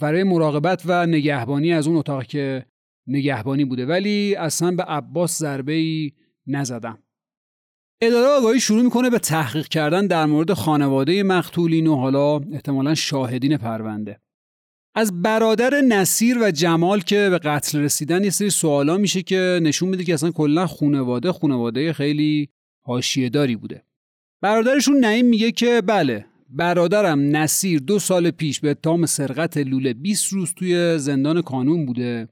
برای 0.00 0.22
مراقبت 0.22 0.82
و 0.86 1.06
نگهبانی 1.06 1.72
از 1.72 1.86
اون 1.86 1.96
اتاق 1.96 2.24
که 2.24 2.66
نگهبانی 3.06 3.64
بوده 3.64 3.86
ولی 3.86 4.34
اصلا 4.34 4.70
به 4.70 4.82
عباس 4.82 5.38
ضربه 5.38 5.72
ای 5.72 6.12
نزدم. 6.46 6.98
اداره 8.00 8.26
آگاهی 8.26 8.60
شروع 8.60 8.82
می‌کنه 8.82 9.10
به 9.10 9.18
تحقیق 9.18 9.68
کردن 9.68 10.06
در 10.06 10.26
مورد 10.26 10.52
خانواده 10.52 11.22
مقتولین 11.22 11.86
و 11.86 11.96
حالا 11.96 12.36
احتمالا 12.36 12.94
شاهدین 12.94 13.56
پرونده. 13.56 14.20
از 14.98 15.22
برادر 15.22 15.80
نصیر 15.80 16.38
و 16.38 16.50
جمال 16.50 17.00
که 17.00 17.28
به 17.30 17.38
قتل 17.38 17.78
رسیدن 17.78 18.24
یه 18.24 18.30
سری 18.30 18.50
سوالا 18.50 18.96
میشه 18.96 19.22
که 19.22 19.60
نشون 19.62 19.88
میده 19.88 20.04
که 20.04 20.14
اصلا 20.14 20.30
کلا 20.30 20.66
خونواده 20.66 21.32
خونواده 21.32 21.92
خیلی 21.92 22.48
حاشیه 22.82 23.28
داری 23.28 23.56
بوده. 23.56 23.82
برادرشون 24.40 25.00
نعیم 25.00 25.26
میگه 25.26 25.52
که 25.52 25.82
بله 25.86 26.26
برادرم 26.48 27.36
نصیر 27.36 27.80
دو 27.80 27.98
سال 27.98 28.30
پیش 28.30 28.60
به 28.60 28.70
اتهام 28.70 29.06
سرقت 29.06 29.56
لوله 29.56 29.94
20 29.94 30.32
روز 30.32 30.54
توی 30.54 30.98
زندان 30.98 31.42
کانون 31.42 31.86
بوده 31.86 32.28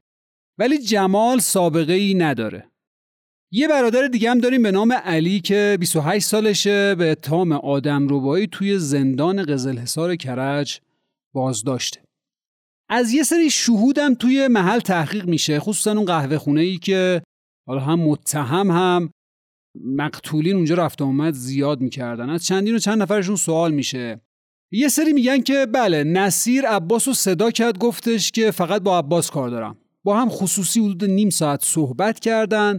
ولی 0.59 0.78
جمال 0.78 1.38
سابقه 1.38 1.92
ای 1.92 2.14
نداره. 2.14 2.71
یه 3.50 3.68
برادر 3.68 4.06
دیگه 4.06 4.30
هم 4.30 4.38
داریم 4.38 4.62
به 4.62 4.71
نام 4.71 4.92
علی 4.92 5.40
که 5.40 5.76
28 5.80 6.26
سالشه 6.26 6.94
به 6.94 7.11
اتهام 7.11 7.52
آدم 7.52 8.09
روبایی 8.09 8.47
توی 8.47 8.78
زندان 8.78 9.44
قزلحصار 9.44 10.16
کرج 10.16 10.80
بازداشته. 11.33 12.03
از 12.88 13.12
یه 13.12 13.22
سری 13.22 13.50
شهودم 13.50 14.14
توی 14.14 14.48
محل 14.48 14.80
تحقیق 14.80 15.26
میشه 15.26 15.60
خصوصا 15.60 15.92
اون 15.92 16.04
قهوه 16.04 16.38
خونه 16.38 16.60
ای 16.60 16.78
که 16.78 17.22
حالا 17.68 17.80
هم 17.80 18.00
متهم 18.00 18.70
هم 18.70 19.10
مقتولین 19.84 20.56
اونجا 20.56 20.74
رفت 20.74 21.02
آمد 21.02 21.34
زیاد 21.34 21.80
می‌کردن. 21.80 22.30
از 22.30 22.44
چندین 22.44 22.74
و 22.74 22.78
چند 22.78 23.02
نفرشون 23.02 23.36
سوال 23.36 23.72
میشه. 23.72 24.20
یه 24.72 24.88
سری 24.88 25.12
میگن 25.12 25.40
که 25.40 25.66
بله 25.66 26.04
نصیر 26.04 26.66
عباس 26.66 27.08
رو 27.08 27.14
صدا 27.14 27.50
کرد 27.50 27.78
گفتش 27.78 28.30
که 28.30 28.50
فقط 28.50 28.82
با 28.82 28.98
عباس 28.98 29.30
کار 29.30 29.50
دارم. 29.50 29.78
با 30.04 30.20
هم 30.20 30.28
خصوصی 30.28 30.80
حدود 30.80 31.04
نیم 31.04 31.30
ساعت 31.30 31.64
صحبت 31.64 32.20
کردن 32.20 32.78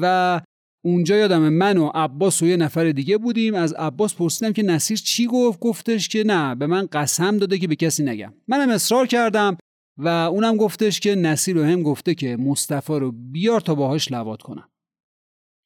و 0.00 0.40
اونجا 0.84 1.16
یادم 1.16 1.48
من 1.48 1.78
و 1.78 1.90
عباس 1.94 2.42
و 2.42 2.46
یه 2.46 2.56
نفر 2.56 2.92
دیگه 2.92 3.18
بودیم. 3.18 3.54
از 3.54 3.72
عباس 3.72 4.14
پرسیدم 4.14 4.52
که 4.52 4.62
نصیر 4.62 4.98
چی 4.98 5.26
گفت؟ 5.26 5.60
گفتش 5.60 6.08
که 6.08 6.24
نه 6.24 6.54
به 6.54 6.66
من 6.66 6.88
قسم 6.92 7.38
داده 7.38 7.58
که 7.58 7.68
به 7.68 7.76
کسی 7.76 8.02
نگم. 8.02 8.34
منم 8.48 8.70
اصرار 8.70 9.06
کردم 9.06 9.56
و 9.98 10.08
اونم 10.08 10.56
گفتش 10.56 11.00
که 11.00 11.14
نصیر 11.14 11.54
به 11.54 11.66
هم 11.66 11.82
گفته 11.82 12.14
که 12.14 12.36
مصطفی 12.36 12.92
رو 12.92 13.12
بیار 13.12 13.60
تا 13.60 13.74
باهاش 13.74 14.12
لوات 14.12 14.42
کنم. 14.42 14.68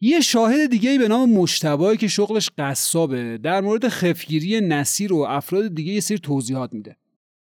یه 0.00 0.20
شاهد 0.20 0.70
دیگه 0.70 0.98
به 0.98 1.08
نام 1.08 1.30
مشتبایی 1.30 1.98
که 1.98 2.08
شغلش 2.08 2.50
قصابه. 2.58 3.38
در 3.38 3.60
مورد 3.60 3.88
خفگیری 3.88 4.60
نصیر 4.60 5.12
و 5.12 5.16
افراد 5.18 5.74
دیگه 5.74 5.92
یه 5.92 6.00
سری 6.00 6.18
توضیحات 6.18 6.72
میده. 6.72 6.96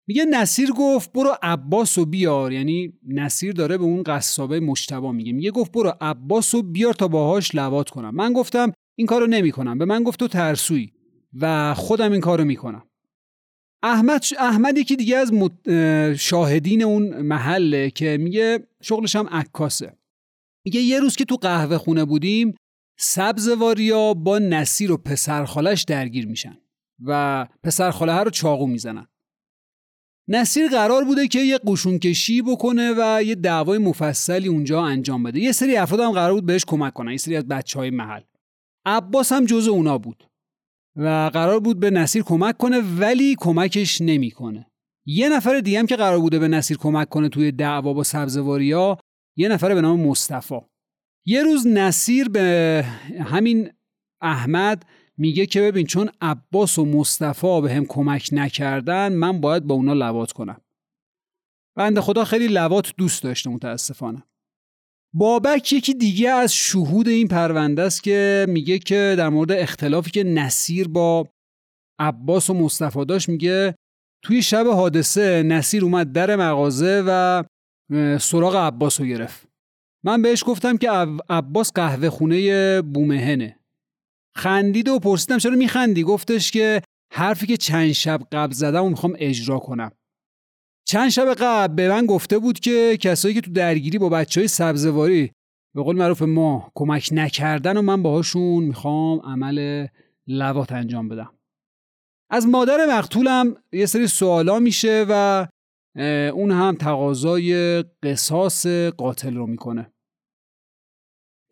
میگه 0.07 0.25
نصیر 0.25 0.71
گفت 0.71 1.13
برو 1.13 1.35
عباس 1.41 1.97
و 1.97 2.05
بیار. 2.05 2.53
یعنی 2.53 2.93
نصیر 3.07 3.53
داره 3.53 3.77
به 3.77 3.83
اون 3.83 4.03
قصابه 4.03 4.59
مشتبا 4.59 5.11
میگه. 5.11 5.31
میگه 5.31 5.51
گفت 5.51 5.71
برو 5.71 5.93
عباس 6.01 6.53
و 6.53 6.61
بیار 6.61 6.93
تا 6.93 7.07
باهاش 7.07 7.55
لوات 7.55 7.89
کنم. 7.89 8.15
من 8.15 8.33
گفتم 8.33 8.71
این 8.97 9.07
کارو 9.07 9.27
نمی‌کنم. 9.27 9.77
به 9.77 9.85
من 9.85 10.03
گفت 10.03 10.19
تو 10.19 10.27
ترسوی 10.27 10.91
و 11.39 11.73
خودم 11.73 12.11
این 12.11 12.21
کارو 12.21 12.43
می‌کنم. 12.43 12.83
احمد 13.83 14.25
احمدی 14.39 14.83
که 14.83 14.95
دیگه 14.95 15.17
از 15.17 15.31
شاهدین 16.19 16.83
اون 16.83 17.21
محله 17.21 17.89
که 17.89 18.17
میگه 18.17 18.67
شغلش 18.81 19.15
هم 19.15 19.27
عکاسه. 19.27 19.97
میگه 20.65 20.79
یه 20.79 20.99
روز 20.99 21.15
که 21.15 21.25
تو 21.25 21.35
قهوه 21.35 21.77
خونه 21.77 22.05
بودیم 22.05 22.55
سبزواریا 22.99 24.13
با 24.13 24.39
نصیر 24.39 24.91
و 24.91 24.97
پسرخالش 24.97 25.83
درگیر 25.83 26.27
میشن 26.27 26.57
و 27.05 27.47
پسرخاله 27.63 28.19
رو 28.19 28.29
چاقو 28.29 28.67
می‌زنن. 28.67 29.07
نصیر 30.27 30.67
قرار 30.67 31.03
بوده 31.03 31.27
که 31.27 31.39
یه 31.39 31.59
قشون 31.67 31.99
کشی 31.99 32.41
بکنه 32.41 32.93
و 32.97 33.23
یه 33.23 33.35
دعوای 33.35 33.77
مفصلی 33.77 34.47
اونجا 34.47 34.83
انجام 34.83 35.23
بده. 35.23 35.39
یه 35.39 35.51
سری 35.51 35.77
افراد 35.77 35.99
هم 35.99 36.11
قرار 36.11 36.33
بود 36.33 36.45
بهش 36.45 36.65
کمک 36.65 36.93
کنن 36.93 37.11
یه 37.11 37.17
سری 37.17 37.35
از 37.35 37.47
بچه 37.47 37.79
های 37.79 37.89
محل. 37.89 38.21
عباس 38.85 39.31
هم 39.31 39.45
جز 39.45 39.67
اونا 39.67 39.97
بود 39.97 40.23
و 40.95 41.29
قرار 41.33 41.59
بود 41.59 41.79
به 41.79 41.89
نصیر 41.89 42.23
کمک 42.23 42.57
کنه 42.57 42.79
ولی 42.79 43.35
کمکش 43.39 44.01
نمی‌کنه. 44.01 44.65
یه 45.05 45.29
نفر 45.29 45.59
دیگه 45.59 45.79
هم 45.79 45.85
که 45.85 45.95
قرار 45.95 46.19
بوده 46.19 46.39
به 46.39 46.47
نصیر 46.47 46.77
کمک 46.77 47.09
کنه 47.09 47.29
توی 47.29 47.51
دعوا 47.51 47.93
با 47.93 48.03
سبزواریا 48.03 48.97
یه 49.37 49.47
نفر 49.47 49.73
به 49.73 49.81
نام 49.81 49.99
مصطفی. 49.99 50.59
یه 51.25 51.43
روز 51.43 51.67
نصیر 51.67 52.29
به 52.29 52.85
همین 53.25 53.71
احمد 54.21 54.85
میگه 55.17 55.45
که 55.45 55.61
ببین 55.61 55.85
چون 55.85 56.09
عباس 56.21 56.79
و 56.79 56.85
مصطفی 56.85 57.61
به 57.61 57.73
هم 57.73 57.85
کمک 57.85 58.29
نکردن 58.31 59.13
من 59.13 59.41
باید 59.41 59.63
با 59.63 59.75
اونا 59.75 59.93
لوات 59.93 60.31
کنم. 60.31 60.61
بنده 61.75 62.01
خدا 62.01 62.25
خیلی 62.25 62.47
لوات 62.47 62.93
دوست 62.97 63.23
داشته 63.23 63.49
متاسفانه. 63.49 64.23
بابک 65.15 65.73
یکی 65.73 65.93
دیگه 65.93 66.29
از 66.29 66.53
شهود 66.53 67.07
این 67.07 67.27
پرونده 67.27 67.81
است 67.81 68.03
که 68.03 68.45
میگه 68.49 68.79
که 68.79 69.15
در 69.17 69.29
مورد 69.29 69.51
اختلافی 69.51 70.11
که 70.11 70.23
نصیر 70.23 70.87
با 70.87 71.29
عباس 71.99 72.49
و 72.49 72.53
مصطفی 72.53 73.05
داشت 73.05 73.29
میگه 73.29 73.75
توی 74.23 74.41
شب 74.41 74.67
حادثه 74.67 75.43
نصیر 75.43 75.83
اومد 75.83 76.11
در 76.11 76.35
مغازه 76.35 77.03
و 77.07 77.43
سراغ 78.19 78.55
عباس 78.55 78.99
رو 78.99 79.05
گرفت. 79.05 79.47
من 80.05 80.21
بهش 80.21 80.43
گفتم 80.47 80.77
که 80.77 80.89
عباس 81.29 81.71
قهوه 81.71 82.09
خونه 82.09 82.81
بومهنه. 82.81 83.59
خندید 84.35 84.87
و 84.87 84.99
پرسیدم 84.99 85.37
چرا 85.37 85.55
میخندی؟ 85.55 86.03
گفتش 86.03 86.51
که 86.51 86.81
حرفی 87.13 87.47
که 87.47 87.57
چند 87.57 87.91
شب 87.91 88.21
قبل 88.31 88.53
زدم 88.53 88.83
و 88.83 88.89
می‌خوام 88.89 89.15
اجرا 89.17 89.59
کنم. 89.59 89.91
چند 90.87 91.09
شب 91.09 91.33
قبل 91.33 91.75
به 91.75 91.89
من 91.89 92.05
گفته 92.05 92.39
بود 92.39 92.59
که 92.59 92.97
کسایی 92.97 93.35
که 93.35 93.41
تو 93.41 93.51
درگیری 93.51 93.97
با 93.97 94.09
بچه 94.09 94.41
های 94.41 94.47
سبزواری 94.47 95.31
به 95.75 95.83
قول 95.83 95.95
معروف 95.95 96.21
ما 96.21 96.71
کمک 96.75 97.09
نکردن 97.11 97.77
و 97.77 97.81
من 97.81 98.03
باهاشون 98.03 98.63
می‌خوام 98.63 99.19
عمل 99.19 99.87
لوات 100.27 100.71
انجام 100.71 101.07
بدم. 101.07 101.33
از 102.29 102.47
مادر 102.47 102.85
مقتولم 102.89 103.55
یه 103.73 103.85
سری 103.85 104.07
سوالا 104.07 104.59
میشه 104.59 105.05
و 105.09 105.47
اون 106.33 106.51
هم 106.51 106.75
تقاضای 106.75 107.81
قصاص 108.03 108.67
قاتل 108.67 109.35
رو 109.35 109.47
می‌کنه. 109.47 109.92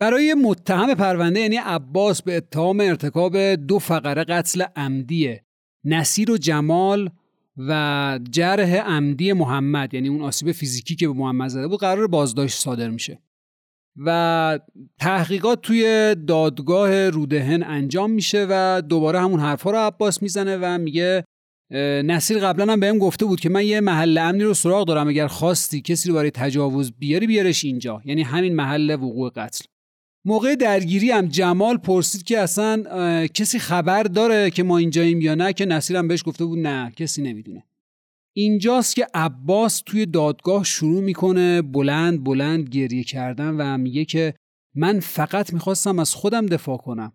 برای 0.02 0.34
متهم 0.34 0.94
پرونده 0.94 1.40
یعنی 1.40 1.56
عباس 1.56 2.22
به 2.22 2.38
اتهام 2.38 2.80
ارتکاب 2.80 3.38
دو 3.56 3.80
فقره 3.80 4.24
قتل 4.24 4.64
عمدی 4.76 5.40
نصیر 5.86 6.32
و 6.32 6.38
جمال 6.38 7.10
و 7.58 8.20
جرح 8.32 8.76
عمدی 8.76 9.34
محمد 9.34 9.94
یعنی 9.94 10.08
اون 10.08 10.22
آسیب 10.22 10.52
فیزیکی 10.52 10.96
که 10.96 11.08
به 11.08 11.14
محمد 11.14 11.48
زده 11.48 11.68
بود 11.68 11.80
قرار 11.80 12.08
بازداشت 12.08 12.60
صادر 12.60 12.90
میشه. 12.90 13.22
و 13.98 14.60
تحقیقات 15.00 15.62
توی 15.62 16.16
دادگاه 16.28 17.10
رودهن 17.10 17.64
انجام 17.64 18.12
میشه 18.12 18.48
و 18.50 18.82
دوباره 18.90 19.20
همون 19.20 19.40
حرفها 19.40 19.72
رو 19.72 19.78
عباس 19.78 20.22
می‌زنه 20.22 20.58
و 20.62 20.78
میگه 20.78 21.24
نصیر 22.06 22.40
قبلا 22.40 22.74
هم 22.74 22.80
بهم 22.80 22.98
گفته 22.98 23.26
بود 23.26 23.40
که 23.40 23.50
من 23.50 23.66
یه 23.66 23.80
محل 23.82 24.18
امنی 24.18 24.44
رو 24.44 24.54
سراغ 24.54 24.88
دارم 24.88 25.08
اگر 25.08 25.28
خواستی 25.28 25.82
کسی 25.82 26.10
رو 26.10 26.16
برای 26.16 26.32
تجاوز 26.32 26.92
بیاری 27.00 27.28
بیارش 27.28 27.66
اینجا. 27.66 28.02
یعنی 28.06 28.24
همین 28.24 28.56
محل 28.56 28.96
وقوع 28.96 29.32
قتل. 29.36 29.66
موقع 30.26 30.56
درگیری 30.56 31.12
هم 31.12 31.28
جمال 31.28 31.78
پرسید 31.78 32.24
که 32.24 32.40
اصلا 32.40 33.28
کسی 33.28 33.60
خبر 33.60 34.04
داره 34.04 34.50
که 34.50 34.64
ما 34.64 34.78
اینجاییم 34.78 35.22
یا 35.22 35.36
نه؟ 35.36 35.54
که 35.54 35.66
نصیرم 35.66 36.08
بهش 36.08 36.24
گفته 36.26 36.46
بود 36.46 36.60
نه 36.60 36.92
کسی 36.92 37.22
نمی‌دونه. 37.22 37.64
اینجاست 38.34 38.96
که 38.96 39.08
عباس 39.14 39.82
توی 39.86 40.06
دادگاه 40.06 40.64
شروع 40.64 41.02
می‌کنه 41.02 41.62
بلند 41.62 42.24
بلند 42.24 42.70
گریه 42.70 43.04
کردن 43.04 43.56
و 43.58 43.78
میگه 43.78 44.06
که 44.06 44.34
من 44.76 45.00
فقط 45.00 45.54
می‌خواستم 45.54 46.00
از 46.00 46.16
خودم 46.16 46.46
دفاع 46.46 46.78
کنم. 46.78 47.14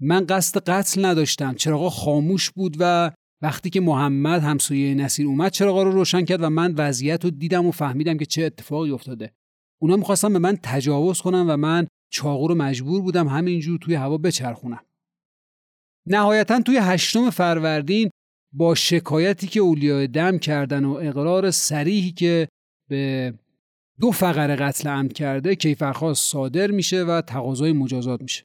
من 0.00 0.26
قصد 0.26 0.70
قتل 0.70 1.04
نداشتم. 1.04 1.54
چراغا 1.54 1.90
خاموش 1.90 2.50
بود 2.50 2.76
و 2.78 3.10
وقتی 3.42 3.70
که 3.70 3.80
محمد 3.80 4.42
همسایه 4.42 4.94
نصیر 4.94 5.26
اومد 5.26 5.52
چراغا 5.52 5.82
رو 5.82 5.90
روشن 5.90 6.24
کرد 6.24 6.42
و 6.42 6.50
من 6.50 6.74
وضعیت 6.74 7.24
رو 7.24 7.30
دیدم 7.30 7.66
و 7.66 7.70
فهمیدم 7.70 8.16
که 8.16 8.26
چه 8.26 8.44
اتفاقی 8.44 8.90
افتاده. 8.90 9.32
اونا 9.82 9.96
می‌خواستن 9.96 10.32
به 10.32 10.38
من 10.38 10.58
تجاوز 10.62 11.20
کنن 11.20 11.46
و 11.46 11.56
من 11.56 11.86
چاقو 12.10 12.48
رو 12.48 12.54
مجبور 12.54 13.02
بودم 13.02 13.28
همینجور 13.28 13.78
توی 13.78 13.94
هوا 13.94 14.18
بچرخونم. 14.18 14.84
نهایتا 16.06 16.60
توی 16.60 16.76
هشتم 16.76 17.30
فروردین 17.30 18.10
با 18.52 18.74
شکایتی 18.74 19.46
که 19.46 19.60
اولیای 19.60 20.06
دم 20.06 20.38
کردن 20.38 20.84
و 20.84 20.92
اقرار 20.92 21.50
سریحی 21.50 22.12
که 22.12 22.48
به 22.88 23.34
دو 24.00 24.10
فقر 24.10 24.56
قتل 24.56 24.88
عمد 24.88 25.12
کرده 25.12 25.54
کیفرخواست 25.54 26.32
صادر 26.32 26.70
میشه 26.70 27.04
و 27.04 27.20
تقاضای 27.20 27.72
مجازات 27.72 28.22
میشه. 28.22 28.44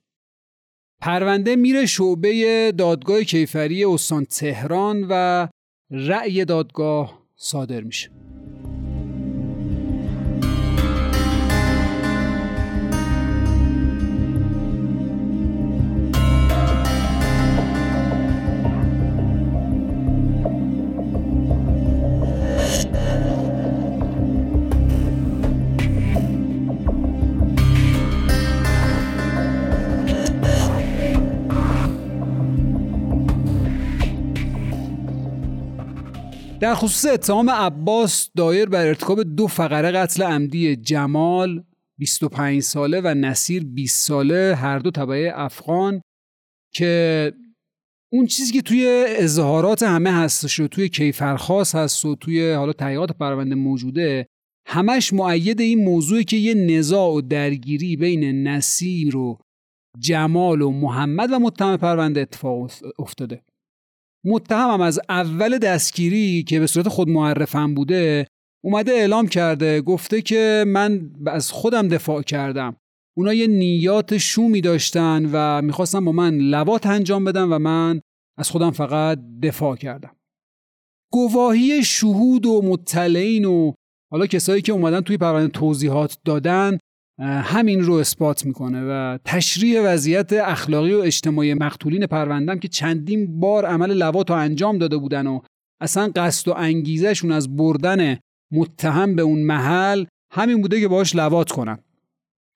پرونده 1.02 1.56
میره 1.56 1.86
شعبه 1.86 2.74
دادگاه 2.78 3.24
کیفری 3.24 3.86
استان 3.86 4.26
تهران 4.26 5.08
و 5.10 5.48
رأی 5.92 6.46
دادگاه 6.46 7.28
صادر 7.36 7.82
میشه. 7.82 8.29
در 36.60 36.76
خصوص 36.76 37.06
اتهام 37.06 37.50
عباس 37.50 38.30
دایر 38.36 38.70
بر 38.70 38.88
ارتکاب 38.88 39.24
دو 39.24 39.48
فقره 39.48 39.92
قتل 39.92 40.24
عمدی 40.24 40.76
جمال 40.76 41.64
25 41.98 42.62
ساله 42.62 43.02
و 43.02 43.08
نصیر 43.08 43.66
20 43.66 44.08
ساله 44.08 44.56
هر 44.56 44.80
دو 44.80 44.92
طبعه 44.92 45.32
افغان 45.36 46.02
که 46.74 47.34
اون 48.12 48.26
چیزی 48.26 48.54
که 48.54 48.62
توی 48.62 49.06
اظهارات 49.10 49.84
همه 49.84 50.12
هستش 50.12 50.60
و 50.60 50.68
توی 50.68 50.90
کیفرخواست 50.90 51.76
هست 51.76 52.06
و 52.06 52.16
توی 52.16 52.52
حالا 52.52 52.74
تحقیقات 52.74 53.12
پرونده 53.12 53.56
موجوده 53.56 54.28
همش 54.68 55.14
معید 55.14 55.62
این 55.62 55.84
موضوعی 55.84 56.24
که 56.24 56.38
یه 56.38 56.54
نزاع 56.54 57.14
و 57.14 57.22
درگیری 57.22 57.96
بین 57.96 58.48
نصیر 58.48 59.18
و 59.18 59.38
جمال 60.00 60.62
و 60.62 60.72
محمد 60.72 61.32
و 61.32 61.40
متهم 61.40 61.78
پرونده 61.78 62.22
اتفاق 62.22 62.72
افتاده. 63.00 63.42
متهمم 64.26 64.82
از 64.82 65.00
اول 65.10 65.58
دستگیری 65.58 66.44
که 66.44 66.60
به 66.60 66.68
صورت 66.68 66.88
خود 66.88 67.10
معرفم 67.10 67.74
بوده 67.74 68.28
اومده 68.64 68.92
اعلام 68.92 69.28
کرده 69.28 69.82
گفته 69.82 70.22
که 70.22 70.64
من 70.68 71.12
از 71.28 71.52
خودم 71.52 71.88
دفاع 71.88 72.22
کردم. 72.22 72.76
اونا 73.18 73.34
یه 73.34 73.48
نیات 73.48 74.18
شومی 74.18 74.62
داشتن 74.62 75.30
و 75.32 75.62
می‌خواستن 75.62 76.06
با 76.06 76.12
من 76.12 76.38
لوات 76.38 76.86
انجام 76.86 77.24
بدن 77.24 77.44
و 77.44 77.60
من 77.60 78.02
از 78.38 78.50
خودم 78.50 78.72
فقط 78.72 79.20
دفاع 79.44 79.76
کردم. 79.76 80.16
گواهی 81.12 81.84
شهود 81.84 82.46
و 82.46 82.62
مطلعین 82.62 83.46
و 83.46 83.74
حالا 84.12 84.28
کسایی 84.28 84.62
که 84.62 84.72
اومدن 84.72 85.02
توی 85.02 85.18
پرونده 85.18 85.52
توضیحات 85.52 86.18
دادن 86.26 86.78
همین 87.20 87.82
رو 87.84 87.94
اثبات 87.94 88.46
می‌کنه 88.46 88.84
و 88.84 89.18
تشریح 89.26 89.82
وضعیت 89.82 90.34
اخلاقی 90.34 90.94
و 90.94 91.00
اجتماعی 91.00 91.54
مقتولین 91.54 92.08
پروندم 92.08 92.60
که 92.60 92.68
چندین 92.68 93.40
بار 93.40 93.66
عمل 93.66 93.94
لوات 93.94 94.30
رو 94.30 94.36
انجام 94.36 94.78
داده 94.78 94.98
بودن 94.98 95.28
و 95.28 95.40
اصلا 95.82 96.12
قصد 96.16 96.48
و 96.48 96.54
انگیزشون 96.54 97.32
از 97.32 97.56
بردن 97.56 98.18
متهم 98.52 99.16
به 99.16 99.22
اون 99.22 99.40
محل 99.42 100.06
همین 100.32 100.62
بوده 100.62 100.82
که 100.82 100.88
باش 100.88 101.16
لوات 101.16 101.52
کنن. 101.52 101.80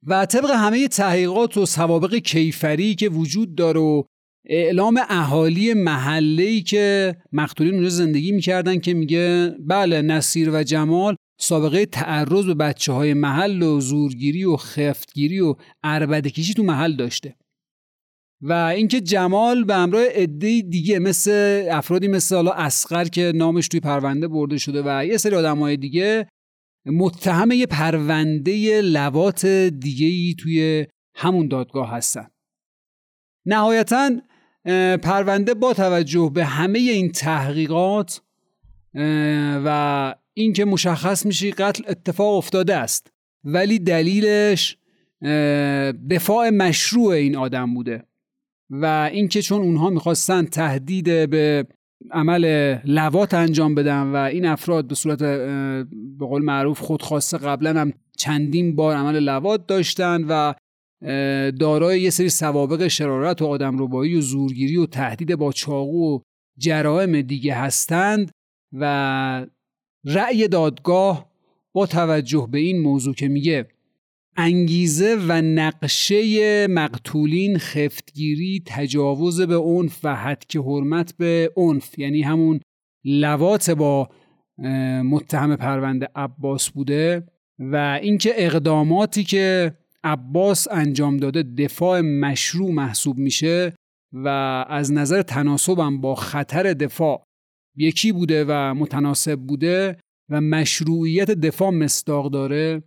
و 0.08 0.26
طبق 0.26 0.52
همه 0.52 0.88
تحقیقات 0.88 1.58
و 1.58 1.66
سوابق 1.66 2.16
کیفری 2.16 2.96
که 2.96 3.10
وجود 3.10 3.56
داره 3.56 3.80
و 3.80 4.04
اعلام 4.46 5.00
اهالی 5.10 5.74
محله 5.74 6.62
که 6.62 7.16
مقتولین 7.32 7.74
اونجا 7.74 7.90
زندگی 7.90 8.32
می‌کردن 8.32 8.80
که 8.80 8.94
میگه 8.94 9.56
بله 9.60 10.02
نصیر 10.02 10.50
و 10.54 10.64
جمال 10.64 11.16
سابقه 11.44 11.86
تعرض 11.86 12.46
به 12.46 12.54
بچه 12.54 12.94
های 12.94 13.14
محل 13.14 13.62
و 13.62 13.80
زورگیری 13.80 14.44
و 14.44 14.58
خفتگیری 14.58 15.40
و 15.40 15.56
عربدکشی 15.84 16.54
تو 16.54 16.64
محل 16.64 16.96
داشته. 16.96 17.36
و 18.42 18.54
اینکه 18.54 19.02
جمال 19.02 19.64
به 19.64 19.76
همراه 19.76 20.04
عده 20.04 20.62
دیگه 20.62 21.00
مثل 21.00 21.66
افرادی 21.72 22.08
مثل 22.08 22.36
حالا 22.36 22.52
اسقر 22.52 23.06
که 23.06 23.32
نامش 23.36 23.68
توی 23.68 23.80
پرونده 23.80 24.28
برده 24.28 24.58
شده 24.58 24.82
و 24.86 25.06
یه 25.06 25.18
سری 25.18 25.36
های 25.36 25.78
دیگه 25.78 26.28
متهم 26.86 27.52
یه 27.52 27.66
پرونده 27.66 28.82
لوات 28.82 29.46
دیگه 29.46 30.08
ای 30.08 30.36
توی 30.40 30.88
همون 31.16 31.48
دادگاه 31.48 31.92
هستن. 31.92 32.28
نهایتا 33.46 34.12
پرونده 35.04 35.54
با 35.54 35.74
توجه 35.74 36.32
به 36.34 36.46
همه 36.46 36.80
این 36.80 37.12
تحقیقات 37.12 38.22
و 39.66 40.16
اینکه 40.34 40.66
مشخص 40.66 41.26
میشه 41.26 41.52
قتل 41.52 41.84
اتفاق 41.88 42.36
افتاده 42.36 42.76
است 42.76 43.08
ولی 43.44 43.80
دلیلش 43.80 44.78
دفاع 46.10 46.50
مشروع 46.50 47.14
این 47.14 47.36
آدم 47.36 47.74
بوده 47.74 48.04
و 48.70 49.10
اینکه 49.14 49.42
چون 49.42 49.62
اونها 49.62 49.90
می‌خواستن 49.90 50.46
تهدید 50.46 51.30
به 51.30 51.68
عمل 52.12 52.76
لوات 52.86 53.34
انجام 53.34 53.76
بدن 53.76 54.02
و 54.02 54.16
این 54.16 54.46
افراد 54.46 54.88
به 54.88 54.96
صورت 54.96 55.20
به 56.20 56.26
قول 56.26 56.42
معروف 56.42 56.80
خودخواسته 56.80 57.38
قبلا 57.38 57.82
هم 57.82 57.94
چندین 58.18 58.76
بار 58.76 58.96
عمل 58.96 59.20
لوات 59.20 59.68
داشتن 59.68 60.24
و 60.30 60.54
دارای 61.52 62.02
یه 62.02 62.10
سری 62.10 62.30
سوابق 62.30 62.88
شرارت 62.88 63.42
و 63.42 63.48
آدم 63.48 63.84
ربایی 63.84 64.16
و 64.16 64.22
زورگیری 64.22 64.78
و 64.78 64.86
تهدید 64.86 65.36
با 65.36 65.52
چاقو 65.52 66.16
و 66.16 66.20
جرائم 66.58 67.22
دیگه 67.22 67.56
هستند 67.56 68.32
و 68.74 69.46
رأی 70.06 70.48
دادگاه 70.48 71.32
با 71.74 71.86
توجه 71.86 72.48
به 72.52 72.60
این 72.60 72.82
موضوع 72.82 73.14
که 73.14 73.28
میگه 73.28 73.68
انگیزه 74.38 75.18
و 75.28 75.42
نقشه 75.42 76.68
مقتولین 76.68 77.58
خفتگیری 77.58 78.64
تجاوز 78.66 79.42
به 79.42 79.58
عنف 79.58 80.00
و 80.04 80.16
حد 80.16 80.46
که 80.46 80.60
حرمت 80.60 81.14
به 81.18 81.52
عنف 81.56 82.00
یعنی 82.00 82.22
همون 82.22 82.60
لوات 83.06 83.70
با 83.70 84.10
متهم 85.04 85.56
پرونده 85.56 86.10
عباس 86.16 86.70
بوده 86.70 87.28
و 87.60 88.00
اینکه 88.02 88.34
اقداماتی 88.38 89.24
که 89.24 89.74
عباس 90.04 90.68
انجام 90.72 91.18
داده 91.18 91.44
دفاع 91.44 92.02
مشروع 92.02 92.72
محسوب 92.72 93.18
میشه 93.18 93.74
و 94.14 94.28
از 94.70 94.92
نظر 94.92 95.22
تناسبم 95.22 96.02
با 96.02 96.16
خطر 96.16 96.74
دفاع 96.74 97.24
یکی 97.76 98.12
بوده 98.12 98.46
و 98.48 98.74
متناسب 98.74 99.40
بوده 99.40 99.98
و 100.30 100.42
مشروعیت 100.42 101.32
دفاع 101.32 101.70
مصداق 101.70 102.32
داره 102.32 102.84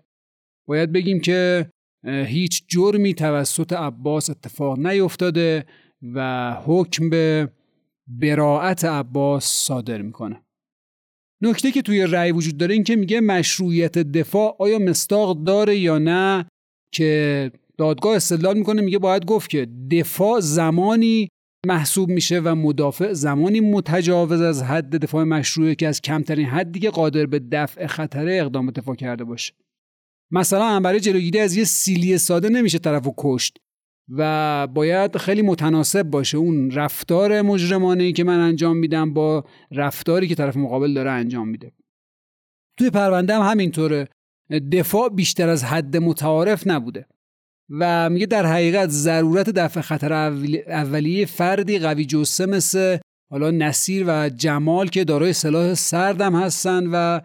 باید 0.69 0.93
بگیم 0.93 1.21
که 1.21 1.71
هیچ 2.05 2.65
جرمی 2.69 3.15
توسط 3.15 3.73
عباس 3.73 4.31
اتفاق 4.31 4.79
نیفتاده 4.79 5.67
و 6.15 6.53
حکم 6.65 7.11
به 7.11 7.49
براعت 8.07 8.85
عباس 8.85 9.45
صادر 9.45 10.03
می‌کنه. 10.03 10.43
نکته 11.43 11.71
که 11.71 11.83
توی 11.83 12.07
رأی 12.07 12.33
وجود 12.33 12.57
داره 12.57 12.75
این 12.75 12.85
که 12.85 12.97
میگه 12.97 13.21
مشروعیت 13.21 13.99
دفاع 13.99 14.57
آیا 14.59 14.79
مستاق 14.79 15.45
داره 15.45 15.77
یا 15.77 15.99
نه؟ 15.99 16.47
که 16.93 17.53
دادگاه 17.79 18.17
استدلال 18.17 18.59
می‌کنه 18.59 18.83
میگه 18.83 18.99
باید 18.99 19.25
گفت 19.25 19.51
که 19.51 19.69
دفاع 19.91 20.41
زمانی 20.41 21.29
محسوب 21.67 22.09
میشه 22.09 22.41
و 22.41 22.55
مدافع 22.55 23.13
زمانی 23.13 23.61
متجاوز 23.61 24.41
از 24.41 24.63
حد 24.63 24.97
دفاع 24.97 25.25
مشروعه 25.25 25.75
که 25.75 25.89
از 25.89 26.01
کمترین 26.01 26.47
حدی 26.47 26.81
که 26.81 26.91
قادر 26.91 27.27
به 27.27 27.39
دفع 27.39 27.87
خطره 27.87 28.41
اقدام 28.41 28.71
دفاع 28.71 28.95
کرده 28.95 29.25
باشه. 29.25 29.53
مثلا 30.31 30.81
برای 30.81 31.01
جلوگیری 31.01 31.39
از 31.39 31.57
یه 31.57 31.65
سیلی 31.65 32.19
ساده 32.19 32.49
نمیشه 32.49 32.79
طرفو 32.79 33.15
کشت 33.19 33.59
و 34.09 34.67
باید 34.67 35.17
خیلی 35.17 35.43
متناسب 35.43 36.03
باشه. 36.03 36.39
اون 36.39 36.71
رفتار 36.71 37.43
مجرمانه 37.43 38.05
ای 38.05 38.13
که 38.13 38.25
من 38.25 38.39
انجام 38.39 38.77
میدم 38.77 39.15
با 39.15 39.45
رفتاری 39.73 40.29
که 40.29 40.35
طرف 40.35 40.57
مقابل 40.57 40.95
داره 40.95 41.11
انجام 41.11 41.49
میده. 41.49 41.73
توی 42.79 42.91
پرونده 42.91 43.35
هم 43.35 43.51
همینطوره. 43.51 44.09
دفاع 44.73 45.09
بیشتر 45.09 45.49
از 45.49 45.65
حد 45.65 45.97
متعارف 45.97 46.67
نبوده. 46.67 47.07
و 47.71 48.11
میگه 48.11 48.27
در 48.27 48.47
حقیقت 48.47 48.89
ضرورت 48.89 49.51
دفع 49.51 49.81
خطر 49.81 50.13
اولیه 50.13 51.27
فردی 51.27 51.79
قوی 51.79 52.05
جسه 52.05 52.47
مثل 52.47 52.99
حالا 53.31 53.51
نصیر 53.51 54.05
و 54.07 54.29
جمال 54.29 54.89
که 54.89 55.05
دارای 55.05 55.33
سلاح 55.33 55.75
سردم 55.75 56.35
هستن 56.35 56.87
و 56.93 57.21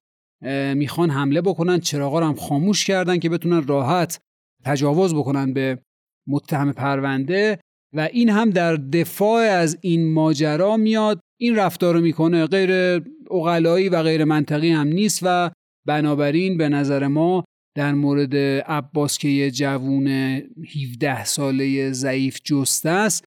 می‌خوان 0.75 1.09
حمله 1.09 1.41
بکنن 1.41 1.79
چراغا 1.79 2.27
هم 2.27 2.35
خاموش 2.35 2.85
کردن 2.85 3.17
که 3.17 3.29
بتونن 3.29 3.67
راحت 3.67 4.19
تجاوز 4.65 5.15
بکنن 5.15 5.53
به 5.53 5.79
متهم 6.27 6.71
پرونده 6.71 7.59
و 7.95 8.09
این 8.11 8.29
هم 8.29 8.49
در 8.49 8.75
دفاع 8.75 9.41
از 9.41 9.77
این 9.81 10.13
ماجرا 10.13 10.77
میاد. 10.77 11.19
این 11.39 11.55
رفتار 11.55 11.93
رو 11.93 12.01
می‌کنه 12.01 12.45
غیر 12.45 13.03
اقلایی 13.31 13.89
و 13.89 14.03
غیر 14.03 14.23
منطقی 14.23 14.69
هم 14.69 14.87
نیست 14.87 15.19
و 15.23 15.51
بنابراین 15.87 16.57
به 16.57 16.69
نظر 16.69 17.07
ما 17.07 17.43
در 17.75 17.93
مورد 17.93 18.35
عباس 18.65 19.17
که 19.17 19.27
یه 19.27 19.51
جوون 19.51 20.07
17 20.07 21.25
ساله 21.25 21.91
ضعیف 21.91 22.39
جسته 22.43 22.89
است 22.89 23.25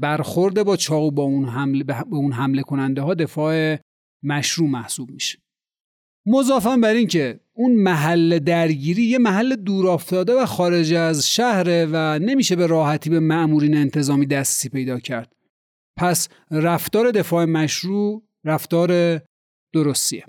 برخورده 0.00 0.64
با 0.64 0.76
چاقو 0.76 1.10
با 1.10 1.22
اون 1.22 1.44
حمله 1.44 1.84
به 1.84 2.04
اون 2.10 2.32
حمله 2.32 2.62
کننده 2.62 3.02
ها 3.02 3.14
دفاع 3.14 3.78
مشروع 4.22 4.68
محسوب 4.68 5.10
میشه. 5.10 5.38
مضافا 6.26 6.76
بر 6.76 6.94
این 6.94 7.06
که 7.06 7.40
اون 7.52 7.72
محل 7.72 8.38
درگیری 8.38 9.02
یه 9.02 9.18
محل 9.18 9.56
دور 9.56 9.86
افتاده 9.86 10.32
و 10.34 10.46
خارج 10.46 10.92
از 10.92 11.30
شهره 11.30 11.88
و 11.92 12.18
نمیشه 12.18 12.56
به 12.56 12.66
راحتی 12.66 13.10
به 13.10 13.20
معمورین 13.20 13.76
انتظامی 13.76 14.26
دستی 14.26 14.68
پیدا 14.68 14.98
کرد. 14.98 15.32
پس 15.96 16.28
رفتار 16.50 17.10
دفاع 17.10 17.44
مشروع 17.44 18.22
رفتار 18.44 19.20
درستیه. 19.74 20.24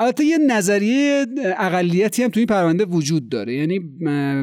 البته 0.00 0.24
یه 0.24 0.38
نظریه 0.38 1.26
اقلیتی 1.58 2.22
هم 2.22 2.30
توی 2.30 2.40
این 2.40 2.46
پرونده 2.46 2.84
وجود 2.84 3.28
داره. 3.28 3.54
یعنی 3.54 3.78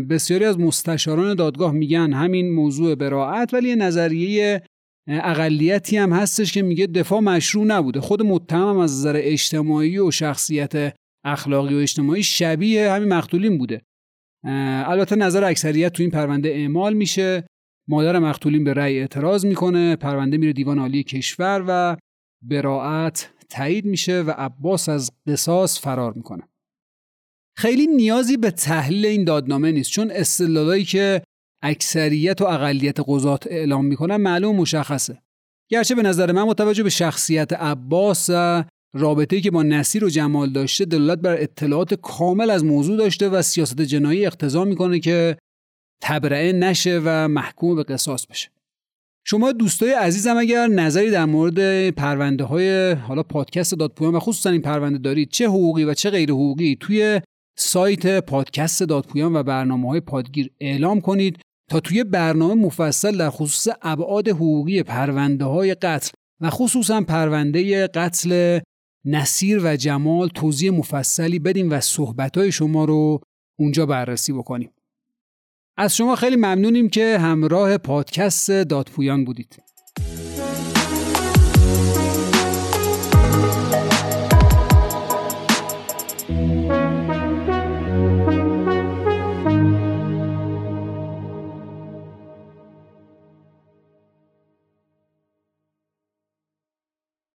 بسیاری 0.10 0.46
از 0.46 0.60
مستشاران 0.60 1.36
دادگاه 1.36 1.72
میگن 1.72 2.14
همین 2.14 2.52
موضوع 2.52 2.96
براعت 2.96 3.54
ولی 3.54 3.70
یه 3.70 3.76
نظریه 3.76 4.62
اقلیتی 5.08 5.98
هم 5.98 6.14
هستش 6.14 6.54
که 6.54 6.62
میگه 6.62 6.88
دفاع 6.88 7.20
مشروع 7.20 7.66
نبوده. 7.66 8.00
خود 8.00 8.22
متهم 8.22 8.70
هم 8.70 8.78
از 8.78 8.92
نظر 8.92 9.20
اجتماعی 9.24 10.00
و 10.00 10.12
شخصیت 10.12 10.94
اخلاقی 11.26 11.76
و 11.76 11.78
اجتماعی 11.78 12.24
شبیه 12.24 12.92
همین 12.92 13.10
مقتولین 13.10 13.58
بوده. 13.58 13.82
البته 14.86 15.16
نظر 15.16 15.44
اکثریت 15.44 15.94
تو 15.94 16.04
این 16.04 16.12
پرونده 16.12 16.50
اعمال 16.50 16.94
میشه. 16.94 17.48
مادر 17.90 18.20
مقتولین 18.20 18.64
به 18.64 18.74
رأی 18.74 19.00
اعتراض 19.00 19.46
می‌کنه. 19.46 19.96
پرونده 19.96 20.38
میره 20.38 20.54
دیوان 20.54 20.80
عالی 20.80 21.04
کشور 21.04 21.64
و 21.68 21.98
براعت 22.44 23.30
تایید 23.50 23.86
میشه 23.86 24.22
و 24.22 24.32
عباس 24.32 24.90
از 24.90 25.12
قصاص 25.28 25.80
فرار 25.80 26.14
می‌کنه. 26.14 26.44
خیلی 27.58 27.88
نیازی 27.88 28.38
به 28.38 28.52
تحلیل 28.52 29.06
این 29.06 29.24
دادنامه 29.24 29.72
نیست 29.72 29.92
چون 29.92 30.12
استدلالایی 30.12 30.84
که 30.84 31.22
اکثریت 31.64 32.42
و 32.42 32.46
اقلیت 32.46 32.98
قضات 33.08 33.48
اعلام 33.48 33.86
می‌کنن 33.86 34.16
معلوم 34.16 34.56
مشخصه. 34.56 35.22
گرچه 35.72 35.96
به 35.96 36.02
نظر 36.02 36.32
من 36.32 36.44
متوجه 36.44 36.84
به 36.84 36.90
شخصیت 36.90 37.54
عباس 37.54 38.30
و 38.34 38.64
رابطه‌ای 38.96 39.42
که 39.42 39.52
با 39.52 39.64
نصیر 39.64 40.06
و 40.06 40.10
جمال 40.10 40.50
داشته 40.50 40.86
دلالت 40.86 41.20
بر 41.20 41.42
اطلاعات 41.42 41.94
کامل 41.94 42.50
از 42.50 42.64
موضوع 42.64 42.98
داشته 42.98 43.30
و 43.30 43.42
سیاست 43.42 43.82
جنایی 43.82 44.26
اقتضا 44.26 44.64
می‌کنه 44.64 45.00
که 45.00 45.38
تبرئه 46.02 46.54
نشه 46.54 47.02
و 47.06 47.28
محکوم 47.28 47.76
به 47.76 47.84
قصاص 47.84 48.26
بشه. 48.26 48.50
شما 49.30 49.52
دوستای 49.52 49.92
عزیزم 49.92 50.38
اگر 50.38 50.68
نظری 50.68 51.12
در 51.12 51.26
مورد 51.26 51.90
پرونده 51.90 52.44
های 52.44 52.92
حالا 52.92 53.24
پادکست 53.24 53.76
دادپویان 53.76 54.16
و 54.16 54.20
خصوصا 54.20 54.50
این 54.50 54.62
پرونده 54.62 54.98
دارید 54.98 55.30
چه 55.30 55.48
حقوقی 55.48 55.84
و 55.84 55.94
چه 55.94 56.10
غیر 56.10 56.32
حقوقی 56.32 56.78
توی 56.80 57.22
سایت 57.58 58.20
پادکست 58.20 58.84
دادپویان 58.84 59.36
و 59.36 59.44
برنامه 59.44 59.90
های 59.90 60.00
پادگیر 60.00 60.52
اعلام 60.60 61.02
کنید 61.02 61.40
تا 61.70 61.80
توی 61.80 62.04
برنامه 62.04 62.54
مفصل 62.54 63.18
در 63.18 63.30
خصوص 63.30 63.74
ابعاد 63.82 64.28
حقوقی 64.28 64.84
پرونده 64.84 65.46
های 65.46 65.74
قتل 65.74 66.10
و 66.42 66.50
خصوصا 66.50 67.02
پرونده 67.02 67.88
قتل 67.88 68.60
نصیر 69.06 69.62
و 69.64 69.76
جمال 69.76 70.28
توضیح 70.28 70.72
مفصلی 70.72 71.40
بدیم 71.40 71.72
و 71.72 71.80
صحبت 71.80 72.38
های 72.38 72.52
شما 72.52 72.86
رو 72.86 73.20
اونجا 73.60 73.86
بررسی 73.86 74.34
بکنیم. 74.34 74.70
از 75.80 75.96
شما 75.96 76.16
خیلی 76.16 76.36
ممنونیم 76.36 76.90
که 76.90 77.18
همراه 77.20 77.78
پادکست 77.78 78.52
دادپویان 78.52 79.26
بودید. 79.26 79.64